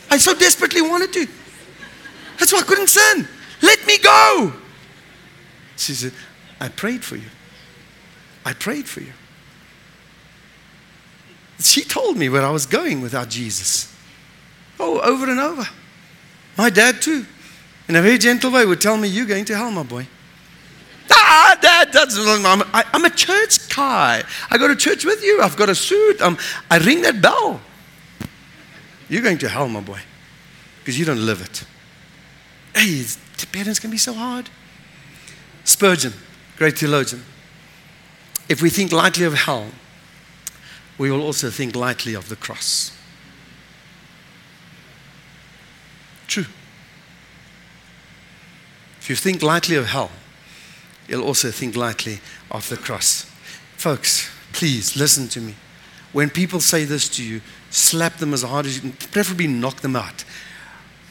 I 0.09 0.17
so 0.17 0.33
desperately 0.33 0.81
wanted 0.81 1.11
to. 1.11 1.27
That's 2.39 2.53
why 2.53 2.59
I 2.59 2.63
couldn't 2.63 2.87
sin. 2.87 3.27
Let 3.61 3.85
me 3.85 3.97
go. 3.97 4.53
She 5.75 5.93
said, 5.93 6.13
I 6.61 6.69
prayed 6.69 7.03
for 7.03 7.17
you. 7.17 7.29
I 8.45 8.53
prayed 8.53 8.87
for 8.87 9.01
you. 9.01 9.11
She 11.59 11.81
told 11.83 12.15
me 12.15 12.29
where 12.29 12.43
I 12.43 12.51
was 12.51 12.65
going 12.65 13.01
without 13.01 13.29
Jesus. 13.29 13.94
Oh, 14.79 14.99
over 14.99 15.29
and 15.29 15.39
over. 15.39 15.67
My 16.57 16.69
dad, 16.69 17.01
too, 17.01 17.25
in 17.87 17.95
a 17.95 18.01
very 18.01 18.17
gentle 18.17 18.51
way, 18.51 18.65
would 18.65 18.81
tell 18.81 18.97
me, 18.97 19.07
You're 19.07 19.25
going 19.25 19.45
to 19.45 19.55
hell, 19.55 19.71
my 19.71 19.83
boy. 19.83 20.07
Ah, 21.11 21.57
dad, 21.61 21.91
that's, 21.91 22.17
I'm, 22.17 22.63
I, 22.73 22.83
am 22.93 23.05
a 23.05 23.09
church 23.09 23.69
guy. 23.75 24.23
I 24.49 24.57
go 24.57 24.67
to 24.67 24.75
church 24.75 25.05
with 25.05 25.23
you. 25.23 25.41
I've 25.41 25.57
got 25.57 25.69
a 25.69 25.75
suit. 25.75 26.21
Um, 26.21 26.37
I 26.69 26.77
ring 26.77 27.01
that 27.01 27.21
bell. 27.21 27.61
You're 29.09 29.21
going 29.21 29.37
to 29.39 29.49
hell, 29.49 29.67
my 29.67 29.81
boy, 29.81 29.99
because 30.79 30.97
you 30.97 31.05
don't 31.05 31.25
live 31.25 31.41
it. 31.41 31.63
Hey, 32.75 33.03
parents 33.51 33.79
can 33.79 33.91
be 33.91 33.97
so 33.97 34.13
hard. 34.13 34.49
Spurgeon, 35.63 36.13
great 36.57 36.77
theologian. 36.77 37.23
If 38.47 38.61
we 38.61 38.69
think 38.69 38.91
lightly 38.91 39.25
of 39.25 39.33
hell, 39.33 39.67
we 40.97 41.11
will 41.11 41.21
also 41.21 41.49
think 41.49 41.75
lightly 41.75 42.13
of 42.13 42.29
the 42.29 42.35
cross. 42.35 42.94
True. 46.27 46.45
If 48.99 49.09
you 49.09 49.15
think 49.15 49.43
lightly 49.43 49.75
of 49.75 49.85
hell, 49.87 50.11
you'll 51.07 51.23
also 51.23 51.51
think 51.51 51.75
lightly 51.75 52.19
of 52.49 52.67
the 52.69 52.77
cross. 52.77 53.31
Folks, 53.77 54.29
please 54.53 54.95
listen 54.97 55.27
to 55.29 55.41
me. 55.41 55.55
When 56.11 56.29
people 56.29 56.59
say 56.59 56.85
this 56.85 57.09
to 57.17 57.23
you, 57.23 57.41
slap 57.69 58.17
them 58.17 58.33
as 58.33 58.41
hard 58.41 58.65
as 58.65 58.75
you 58.77 58.81
can, 58.81 58.91
preferably 59.11 59.47
knock 59.47 59.81
them 59.81 59.95
out. 59.95 60.23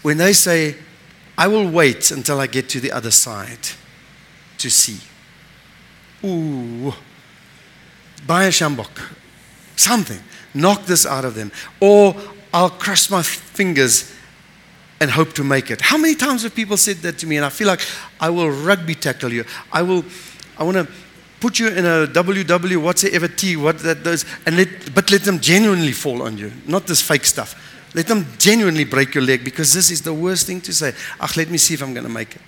When 0.02 0.16
they 0.16 0.32
say, 0.32 0.76
I 1.36 1.46
will 1.46 1.68
wait 1.68 2.10
until 2.10 2.40
I 2.40 2.46
get 2.46 2.68
to 2.70 2.80
the 2.80 2.90
other 2.92 3.10
side 3.10 3.68
to 4.58 4.70
see. 4.70 4.98
Ooh, 6.24 6.94
buy 8.26 8.44
a 8.44 8.48
sjambok, 8.48 8.90
something. 9.76 10.20
Knock 10.54 10.86
this 10.86 11.04
out 11.04 11.24
of 11.24 11.34
them. 11.34 11.50
Or 11.80 12.16
I'll 12.52 12.70
cross 12.70 13.10
my 13.10 13.22
fingers 13.22 14.13
and 15.00 15.10
hope 15.10 15.32
to 15.34 15.44
make 15.44 15.70
it. 15.70 15.80
How 15.80 15.96
many 15.96 16.14
times 16.14 16.42
have 16.42 16.54
people 16.54 16.76
said 16.76 16.96
that 16.98 17.18
to 17.18 17.26
me? 17.26 17.36
And 17.36 17.44
I 17.44 17.50
feel 17.50 17.66
like 17.66 17.80
I 18.20 18.30
will 18.30 18.50
rugby 18.50 18.94
tackle 18.94 19.32
you. 19.32 19.44
I 19.72 19.82
will, 19.82 20.04
I 20.58 20.64
want 20.64 20.76
to 20.76 20.88
put 21.40 21.58
you 21.58 21.68
in 21.68 21.84
a 21.84 22.06
WW 22.06 22.78
whatsoever 22.78 23.28
T, 23.28 23.56
what 23.56 23.78
that 23.80 24.02
does, 24.02 24.24
and 24.46 24.56
let, 24.56 24.94
but 24.94 25.10
let 25.10 25.22
them 25.22 25.40
genuinely 25.40 25.92
fall 25.92 26.22
on 26.22 26.38
you, 26.38 26.50
not 26.66 26.86
this 26.86 27.02
fake 27.02 27.26
stuff. 27.26 27.60
Let 27.94 28.06
them 28.06 28.26
genuinely 28.38 28.84
break 28.84 29.14
your 29.14 29.22
leg 29.22 29.44
because 29.44 29.72
this 29.72 29.90
is 29.90 30.02
the 30.02 30.14
worst 30.14 30.46
thing 30.46 30.60
to 30.62 30.72
say. 30.72 30.94
Ach, 31.20 31.36
let 31.36 31.50
me 31.50 31.58
see 31.58 31.74
if 31.74 31.82
I'm 31.82 31.94
going 31.94 32.06
to 32.06 32.12
make 32.12 32.34
it. 32.34 32.42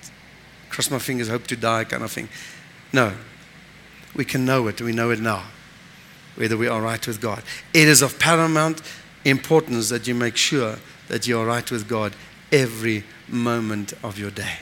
Cross 0.69 0.91
my 0.91 0.99
fingers, 0.99 1.29
hope 1.29 1.47
to 1.47 1.55
die, 1.55 1.85
kind 1.85 2.03
of 2.03 2.11
thing. 2.11 2.27
No. 2.91 3.13
We 4.15 4.25
can 4.25 4.45
know 4.45 4.67
it. 4.67 4.81
We 4.81 4.91
know 4.91 5.11
it 5.11 5.19
now, 5.19 5.43
whether 6.35 6.57
we 6.57 6.67
are 6.67 6.81
right 6.81 7.05
with 7.05 7.21
God. 7.21 7.43
It 7.73 7.87
is 7.87 8.01
of 8.01 8.19
paramount 8.19 8.81
importance 9.23 9.89
that 9.89 10.07
you 10.07 10.15
make 10.15 10.35
sure 10.35 10.77
that 11.07 11.27
you 11.27 11.39
are 11.39 11.45
right 11.45 11.69
with 11.69 11.87
God 11.87 12.13
every 12.51 13.03
moment 13.27 13.93
of 14.03 14.17
your 14.17 14.31
day. 14.31 14.57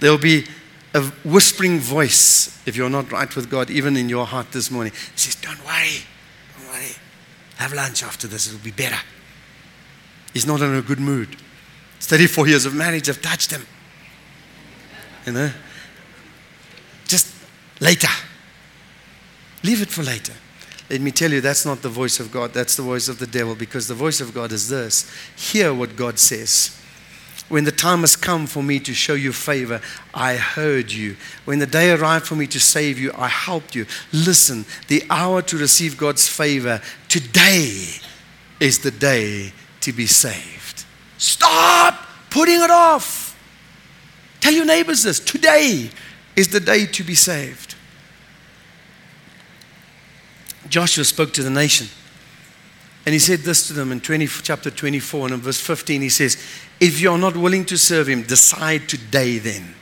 There 0.00 0.10
will 0.10 0.18
be 0.18 0.46
a 0.94 1.02
whispering 1.24 1.78
voice 1.78 2.60
if 2.66 2.76
you're 2.76 2.90
not 2.90 3.10
right 3.12 3.34
with 3.34 3.50
God, 3.50 3.70
even 3.70 3.96
in 3.96 4.08
your 4.08 4.26
heart 4.26 4.52
this 4.52 4.70
morning. 4.70 4.92
It 4.92 5.18
says, 5.18 5.34
Don't 5.36 5.64
worry, 5.64 6.04
don't 6.56 6.68
worry. 6.68 6.92
Have 7.56 7.72
lunch 7.72 8.02
after 8.02 8.26
this, 8.26 8.48
it'll 8.48 8.64
be 8.64 8.70
better. 8.70 8.98
He's 10.32 10.46
not 10.46 10.60
in 10.60 10.74
a 10.74 10.82
good 10.82 11.00
mood. 11.00 11.36
34 12.00 12.46
years 12.46 12.66
of 12.66 12.74
marriage 12.74 13.06
have 13.06 13.20
touched 13.20 13.50
him. 13.50 13.66
You 15.26 15.32
know? 15.32 15.50
Just 17.06 17.34
later. 17.80 18.08
Leave 19.62 19.82
it 19.82 19.88
for 19.88 20.02
later. 20.02 20.34
Let 20.90 21.00
me 21.02 21.10
tell 21.10 21.30
you, 21.30 21.40
that's 21.40 21.66
not 21.66 21.82
the 21.82 21.88
voice 21.88 22.18
of 22.18 22.32
God. 22.32 22.54
That's 22.54 22.76
the 22.76 22.82
voice 22.82 23.08
of 23.08 23.18
the 23.18 23.26
devil 23.26 23.54
because 23.54 23.88
the 23.88 23.94
voice 23.94 24.20
of 24.20 24.32
God 24.32 24.52
is 24.52 24.68
this 24.68 25.10
hear 25.36 25.74
what 25.74 25.96
God 25.96 26.18
says. 26.18 26.74
When 27.48 27.64
the 27.64 27.72
time 27.72 28.00
has 28.00 28.14
come 28.14 28.46
for 28.46 28.62
me 28.62 28.78
to 28.80 28.92
show 28.92 29.14
you 29.14 29.32
favor, 29.32 29.80
I 30.12 30.36
heard 30.36 30.92
you. 30.92 31.16
When 31.46 31.60
the 31.60 31.66
day 31.66 31.92
arrived 31.92 32.26
for 32.26 32.36
me 32.36 32.46
to 32.48 32.60
save 32.60 32.98
you, 32.98 33.10
I 33.16 33.28
helped 33.28 33.74
you. 33.74 33.86
Listen, 34.12 34.66
the 34.88 35.02
hour 35.08 35.40
to 35.42 35.56
receive 35.56 35.96
God's 35.96 36.28
favor, 36.28 36.82
today 37.08 37.86
is 38.60 38.80
the 38.80 38.90
day 38.90 39.52
to 39.80 39.92
be 39.92 40.06
saved. 40.06 40.84
Stop 41.16 42.06
putting 42.28 42.60
it 42.60 42.70
off. 42.70 43.34
Tell 44.40 44.52
your 44.52 44.66
neighbors 44.66 45.02
this 45.02 45.18
today 45.18 45.90
is 46.36 46.48
the 46.48 46.60
day 46.60 46.84
to 46.86 47.02
be 47.02 47.14
saved. 47.14 47.74
Joshua 50.68 51.04
spoke 51.04 51.32
to 51.34 51.42
the 51.42 51.50
nation. 51.50 51.88
And 53.06 53.12
he 53.14 53.18
said 53.18 53.40
this 53.40 53.66
to 53.68 53.72
them 53.72 53.90
in 53.90 54.00
20, 54.00 54.26
chapter 54.26 54.70
24 54.70 55.26
and 55.26 55.34
in 55.34 55.40
verse 55.40 55.60
15. 55.60 56.02
He 56.02 56.08
says, 56.10 56.36
If 56.78 57.00
you're 57.00 57.16
not 57.16 57.36
willing 57.36 57.64
to 57.66 57.78
serve 57.78 58.06
him, 58.06 58.22
decide 58.22 58.88
today 58.88 59.38
then 59.38 59.74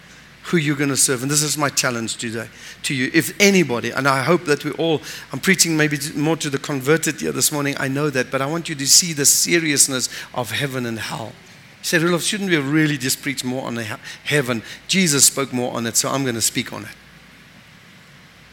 who 0.44 0.59
you're 0.59 0.77
going 0.77 0.90
to 0.90 0.96
serve. 0.96 1.22
And 1.22 1.31
this 1.31 1.42
is 1.42 1.59
my 1.59 1.68
challenge 1.68 2.18
today 2.18 2.49
to 2.85 2.94
you. 2.94 3.11
If 3.12 3.35
anybody, 3.40 3.90
and 3.90 4.07
I 4.07 4.22
hope 4.22 4.44
that 4.44 4.64
we 4.64 4.70
all, 4.72 5.03
I'm 5.33 5.40
preaching 5.40 5.77
maybe 5.77 5.99
more 6.14 6.37
to 6.37 6.49
the 6.49 6.59
converted 6.59 7.20
here 7.20 7.33
this 7.33 7.51
morning, 7.51 7.75
I 7.79 7.88
know 7.88 8.11
that, 8.11 8.31
but 8.31 8.40
I 8.40 8.46
want 8.46 8.68
you 8.68 8.77
to 8.77 8.87
see 8.87 9.12
the 9.12 9.27
seriousness 9.27 10.09
of 10.35 10.53
heaven 10.53 10.87
and 10.87 11.01
hell. 11.01 11.33
He 11.81 11.87
said, 11.87 12.03
Rudolph, 12.03 12.22
shouldn't 12.22 12.51
we 12.51 12.59
really 12.59 12.96
just 12.96 13.22
preach 13.22 13.42
more 13.42 13.66
on 13.66 13.77
heaven? 13.77 14.62
Jesus 14.87 15.25
spoke 15.25 15.53
more 15.53 15.75
on 15.75 15.85
it, 15.87 15.96
so 15.96 16.11
I'm 16.11 16.22
going 16.22 16.37
to 16.37 16.40
speak 16.40 16.72
on 16.72 16.83
it. 16.83 16.96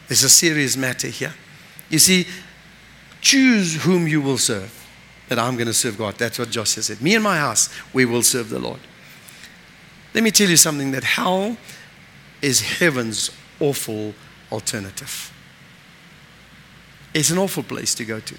It's 0.08 0.24
a 0.24 0.28
serious 0.28 0.76
matter 0.76 1.06
here. 1.06 1.34
You 1.94 2.00
see, 2.00 2.26
choose 3.20 3.84
whom 3.84 4.08
you 4.08 4.20
will 4.20 4.36
serve. 4.36 4.84
That 5.28 5.38
I'm 5.38 5.54
going 5.54 5.68
to 5.68 5.72
serve 5.72 5.96
God. 5.96 6.16
That's 6.16 6.40
what 6.40 6.50
Joshua 6.50 6.82
said. 6.82 7.00
Me 7.00 7.14
and 7.14 7.22
my 7.22 7.36
house, 7.36 7.72
we 7.92 8.04
will 8.04 8.22
serve 8.22 8.48
the 8.48 8.58
Lord. 8.58 8.80
Let 10.12 10.24
me 10.24 10.32
tell 10.32 10.48
you 10.48 10.56
something 10.56 10.90
that 10.90 11.04
hell 11.04 11.56
is 12.42 12.78
heaven's 12.80 13.30
awful 13.60 14.12
alternative. 14.50 15.32
It's 17.14 17.30
an 17.30 17.38
awful 17.38 17.62
place 17.62 17.94
to 17.94 18.04
go 18.04 18.18
to. 18.18 18.34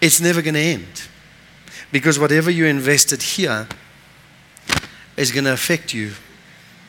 It's 0.00 0.18
never 0.18 0.40
going 0.40 0.54
to 0.54 0.60
end. 0.60 1.08
Because 1.92 2.18
whatever 2.18 2.50
you 2.50 2.64
invested 2.64 3.20
here 3.20 3.68
is 5.18 5.30
going 5.30 5.44
to 5.44 5.52
affect 5.52 5.92
you 5.92 6.12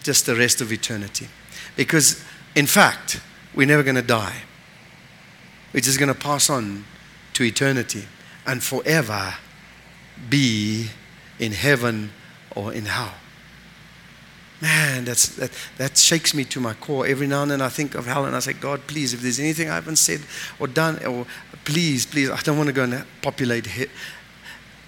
just 0.02 0.26
the 0.26 0.36
rest 0.38 0.62
of 0.62 0.72
eternity. 0.72 1.28
Because, 1.76 2.24
in 2.56 2.68
fact, 2.68 3.20
we're 3.54 3.68
never 3.68 3.84
going 3.84 3.96
to 3.96 4.02
die 4.02 4.44
which 5.72 5.88
is 5.88 5.98
going 5.98 6.14
to 6.14 6.20
pass 6.20 6.50
on 6.50 6.86
to 7.34 7.44
eternity 7.44 8.06
and 8.46 8.64
forever 8.64 9.36
be 10.30 10.88
in 11.40 11.52
heaven 11.52 12.12
or 12.56 12.74
in 12.74 12.86
hell. 12.86 13.14
Man, 14.62 15.06
that's, 15.06 15.30
that, 15.38 15.52
that 15.78 15.98
shakes 15.98 16.36
me 16.36 16.44
to 16.46 16.60
my 16.60 16.76
core. 16.76 17.08
Every 17.08 17.26
now 17.26 17.42
and 17.42 17.50
then 17.50 17.62
I 17.62 17.70
think 17.70 17.96
of 17.96 18.06
hell 18.06 18.26
and 18.26 18.36
I 18.36 18.40
say, 18.40 18.54
God, 18.54 18.82
please, 18.86 19.14
if 19.14 19.22
there's 19.22 19.40
anything 19.40 19.70
I 19.70 19.76
haven't 19.76 19.96
said 19.96 20.22
or 20.60 20.68
done, 20.68 21.04
or 21.04 21.26
please, 21.66 22.06
please, 22.06 22.30
I 22.30 22.40
don't 22.42 22.58
want 22.58 22.68
to 22.68 22.74
go 22.74 22.84
and 22.84 23.04
populate 23.24 23.66
he- 23.66 23.88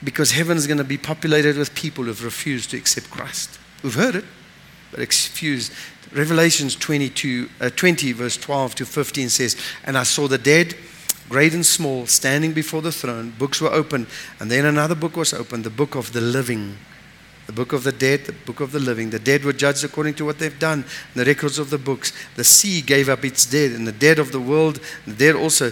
because 0.04 0.32
heaven 0.32 0.58
is 0.58 0.68
going 0.68 0.78
to 0.78 0.84
be 0.84 0.98
populated 0.98 1.58
with 1.58 1.74
people 1.74 2.04
who've 2.04 2.24
refused 2.24 2.70
to 2.72 2.78
accept 2.78 3.10
Christ. 3.10 3.58
We've 3.82 3.96
heard 3.96 4.16
it, 4.16 4.26
but 4.94 5.00
refused. 5.00 5.74
Revelations 6.12 6.76
22, 6.76 7.50
uh, 7.60 7.70
20, 7.70 8.12
verse 8.12 8.38
12 8.38 8.76
to 8.76 8.86
15 8.86 9.30
says, 9.30 9.58
And 9.84 9.98
I 9.98 10.04
saw 10.04 10.28
the 10.28 10.38
dead, 10.38 10.76
great 11.30 11.54
and 11.54 11.66
small, 11.66 12.06
standing 12.06 12.54
before 12.54 12.82
the 12.82 12.92
throne. 12.92 13.34
Books 13.38 13.60
were 13.60 13.72
opened, 13.72 14.08
and 14.40 14.52
then 14.52 14.66
another 14.66 14.96
book 14.96 15.18
was 15.18 15.34
opened, 15.34 15.64
the 15.64 15.70
book 15.70 15.96
of 15.96 16.14
the 16.14 16.22
living. 16.22 16.78
The 17.48 17.54
book 17.54 17.74
of 17.74 17.84
the 17.84 17.92
dead, 17.92 18.26
the 18.26 18.32
book 18.32 18.62
of 18.62 18.72
the 18.72 18.80
living. 18.80 19.10
The 19.10 19.20
dead 19.20 19.44
were 19.44 19.52
judged 19.52 19.84
according 19.84 20.14
to 20.16 20.26
what 20.26 20.40
they've 20.40 20.58
done, 20.60 20.86
the 21.14 21.26
records 21.26 21.60
of 21.60 21.72
the 21.72 21.78
books. 21.78 22.14
The 22.36 22.44
sea 22.44 22.82
gave 22.82 23.10
up 23.10 23.26
its 23.26 23.46
dead, 23.46 23.72
and 23.72 23.86
the 23.86 23.92
dead 23.92 24.18
of 24.18 24.32
the 24.32 24.40
world, 24.40 24.80
the 25.06 25.14
dead 25.14 25.36
also 25.36 25.72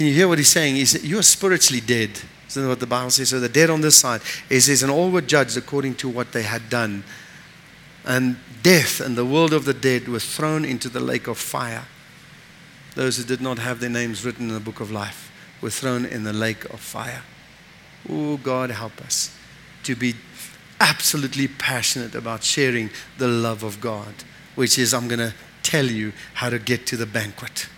can 0.00 0.06
you 0.06 0.14
hear 0.14 0.28
what 0.28 0.38
he's 0.38 0.48
saying? 0.48 0.76
He 0.76 0.86
said, 0.86 1.02
You 1.02 1.18
are 1.18 1.22
spiritually 1.22 1.82
dead. 1.82 2.08
Isn't 2.48 2.62
that 2.62 2.68
what 2.70 2.80
the 2.80 2.86
Bible 2.86 3.10
says? 3.10 3.28
So 3.28 3.38
the 3.38 3.50
dead 3.50 3.68
on 3.68 3.82
this 3.82 3.98
side. 3.98 4.22
He 4.48 4.58
says, 4.58 4.82
And 4.82 4.90
all 4.90 5.10
were 5.10 5.20
judged 5.20 5.58
according 5.58 5.96
to 5.96 6.08
what 6.08 6.32
they 6.32 6.42
had 6.42 6.70
done. 6.70 7.04
And 8.04 8.36
death 8.62 9.00
and 9.00 9.16
the 9.16 9.24
world 9.24 9.52
of 9.52 9.64
the 9.64 9.74
dead 9.74 10.08
were 10.08 10.20
thrown 10.20 10.64
into 10.64 10.88
the 10.88 11.00
lake 11.00 11.26
of 11.26 11.38
fire. 11.38 11.86
Those 12.94 13.18
who 13.18 13.24
did 13.24 13.40
not 13.40 13.58
have 13.58 13.80
their 13.80 13.90
names 13.90 14.24
written 14.24 14.48
in 14.48 14.54
the 14.54 14.60
book 14.60 14.80
of 14.80 14.90
life 14.90 15.30
were 15.60 15.70
thrown 15.70 16.04
in 16.04 16.24
the 16.24 16.32
lake 16.32 16.64
of 16.72 16.80
fire. 16.80 17.22
Oh, 18.08 18.36
God, 18.38 18.70
help 18.70 19.00
us 19.00 19.36
to 19.84 19.94
be 19.94 20.14
absolutely 20.80 21.46
passionate 21.46 22.14
about 22.14 22.42
sharing 22.42 22.90
the 23.18 23.28
love 23.28 23.62
of 23.62 23.80
God, 23.80 24.14
which 24.54 24.78
is, 24.78 24.94
I'm 24.94 25.08
going 25.08 25.20
to 25.20 25.34
tell 25.62 25.86
you 25.86 26.12
how 26.34 26.48
to 26.50 26.58
get 26.58 26.86
to 26.86 26.96
the 26.96 27.06
banquet. 27.06 27.68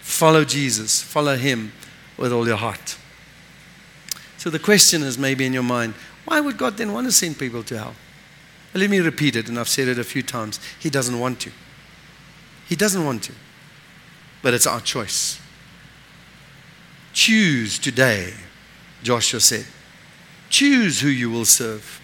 Follow 0.00 0.44
Jesus, 0.44 1.02
follow 1.02 1.36
Him 1.36 1.72
with 2.16 2.32
all 2.32 2.46
your 2.46 2.56
heart. 2.56 2.96
So 4.36 4.50
the 4.50 4.58
question 4.58 5.02
is 5.02 5.18
maybe 5.18 5.46
in 5.46 5.52
your 5.52 5.62
mind 5.62 5.94
why 6.28 6.40
would 6.40 6.58
God 6.58 6.76
then 6.76 6.92
want 6.92 7.06
to 7.06 7.12
send 7.12 7.38
people 7.38 7.62
to 7.64 7.78
hell? 7.78 7.94
Let 8.74 8.90
me 8.90 9.00
repeat 9.00 9.34
it, 9.34 9.48
and 9.48 9.58
I've 9.58 9.68
said 9.68 9.88
it 9.88 9.98
a 9.98 10.04
few 10.04 10.22
times. 10.22 10.60
He 10.78 10.90
doesn't 10.90 11.18
want 11.18 11.40
to. 11.40 11.50
He 12.68 12.76
doesn't 12.76 13.02
want 13.02 13.22
to. 13.24 13.32
But 14.42 14.52
it's 14.52 14.66
our 14.66 14.80
choice. 14.80 15.40
Choose 17.14 17.78
today, 17.78 18.34
Joshua 19.02 19.40
said. 19.40 19.64
Choose 20.50 21.00
who 21.00 21.08
you 21.08 21.30
will 21.30 21.46
serve. 21.46 22.00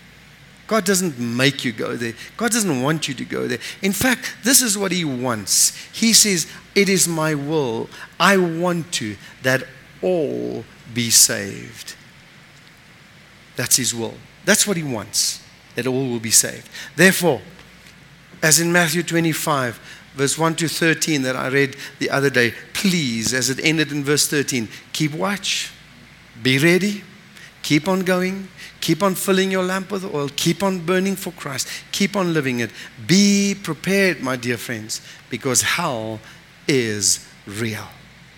God 0.67 0.87
doesn't 0.87 1.19
make 1.19 1.63
you 1.63 1.73
go 1.73 1.95
there. 1.95 2.15
God 2.39 2.51
doesn't 2.51 2.83
want 2.83 3.07
you 3.07 3.15
to 3.15 3.25
go 3.27 3.47
there. 3.47 3.59
In 3.83 3.93
fact, 3.93 4.37
this 4.43 4.63
is 4.63 4.79
what 4.79 4.91
He 4.91 5.05
wants. 5.05 5.77
He 5.93 6.15
says, 6.15 6.51
It 6.75 6.89
is 6.89 7.07
my 7.07 7.35
will. 7.35 7.91
I 8.19 8.39
want 8.39 8.91
to 8.95 9.17
that 9.43 9.65
all 10.01 10.65
be 10.95 11.11
saved. 11.11 11.95
That's 13.57 13.77
His 13.77 13.95
will. 13.95 14.15
That's 14.45 14.67
what 14.67 14.77
He 14.77 14.83
wants, 14.83 15.43
that 15.75 15.87
all 15.87 16.09
will 16.09 16.21
be 16.21 16.31
saved. 16.31 16.69
Therefore, 16.97 17.41
as 18.43 18.61
in 18.61 18.73
Matthew 18.73 19.03
25, 19.03 19.81
verse 20.15 20.39
1 20.39 20.57
to 20.57 20.69
13 20.69 21.23
that 21.23 21.37
I 21.37 21.49
read 21.49 21.77
the 21.99 22.11
other 22.11 22.31
day, 22.31 22.53
please, 22.73 23.33
as 23.33 23.51
it 23.51 23.59
ended 23.63 23.91
in 23.91 24.05
verse 24.05 24.29
13, 24.29 24.69
keep 24.93 25.13
watch, 25.13 25.73
be 26.43 26.59
ready, 26.59 27.03
keep 27.63 27.89
on 27.89 28.01
going, 28.01 28.49
keep 28.81 29.03
on 29.03 29.15
filling 29.15 29.51
your 29.51 29.63
lamp 29.63 29.91
with 29.91 30.05
oil, 30.05 30.29
keep 30.37 30.63
on 30.63 30.85
burning 30.85 31.17
for 31.17 31.33
Christ, 31.33 31.69
keep 31.91 32.17
on 32.17 32.35
living 32.35 32.61
it. 32.61 32.71
Be 33.07 33.57
prepared, 33.61 34.21
my 34.21 34.37
dear 34.37 34.59
friends, 34.59 35.01
because 35.31 35.63
hell 35.63 36.21
is 36.69 37.27
real. 37.47 37.89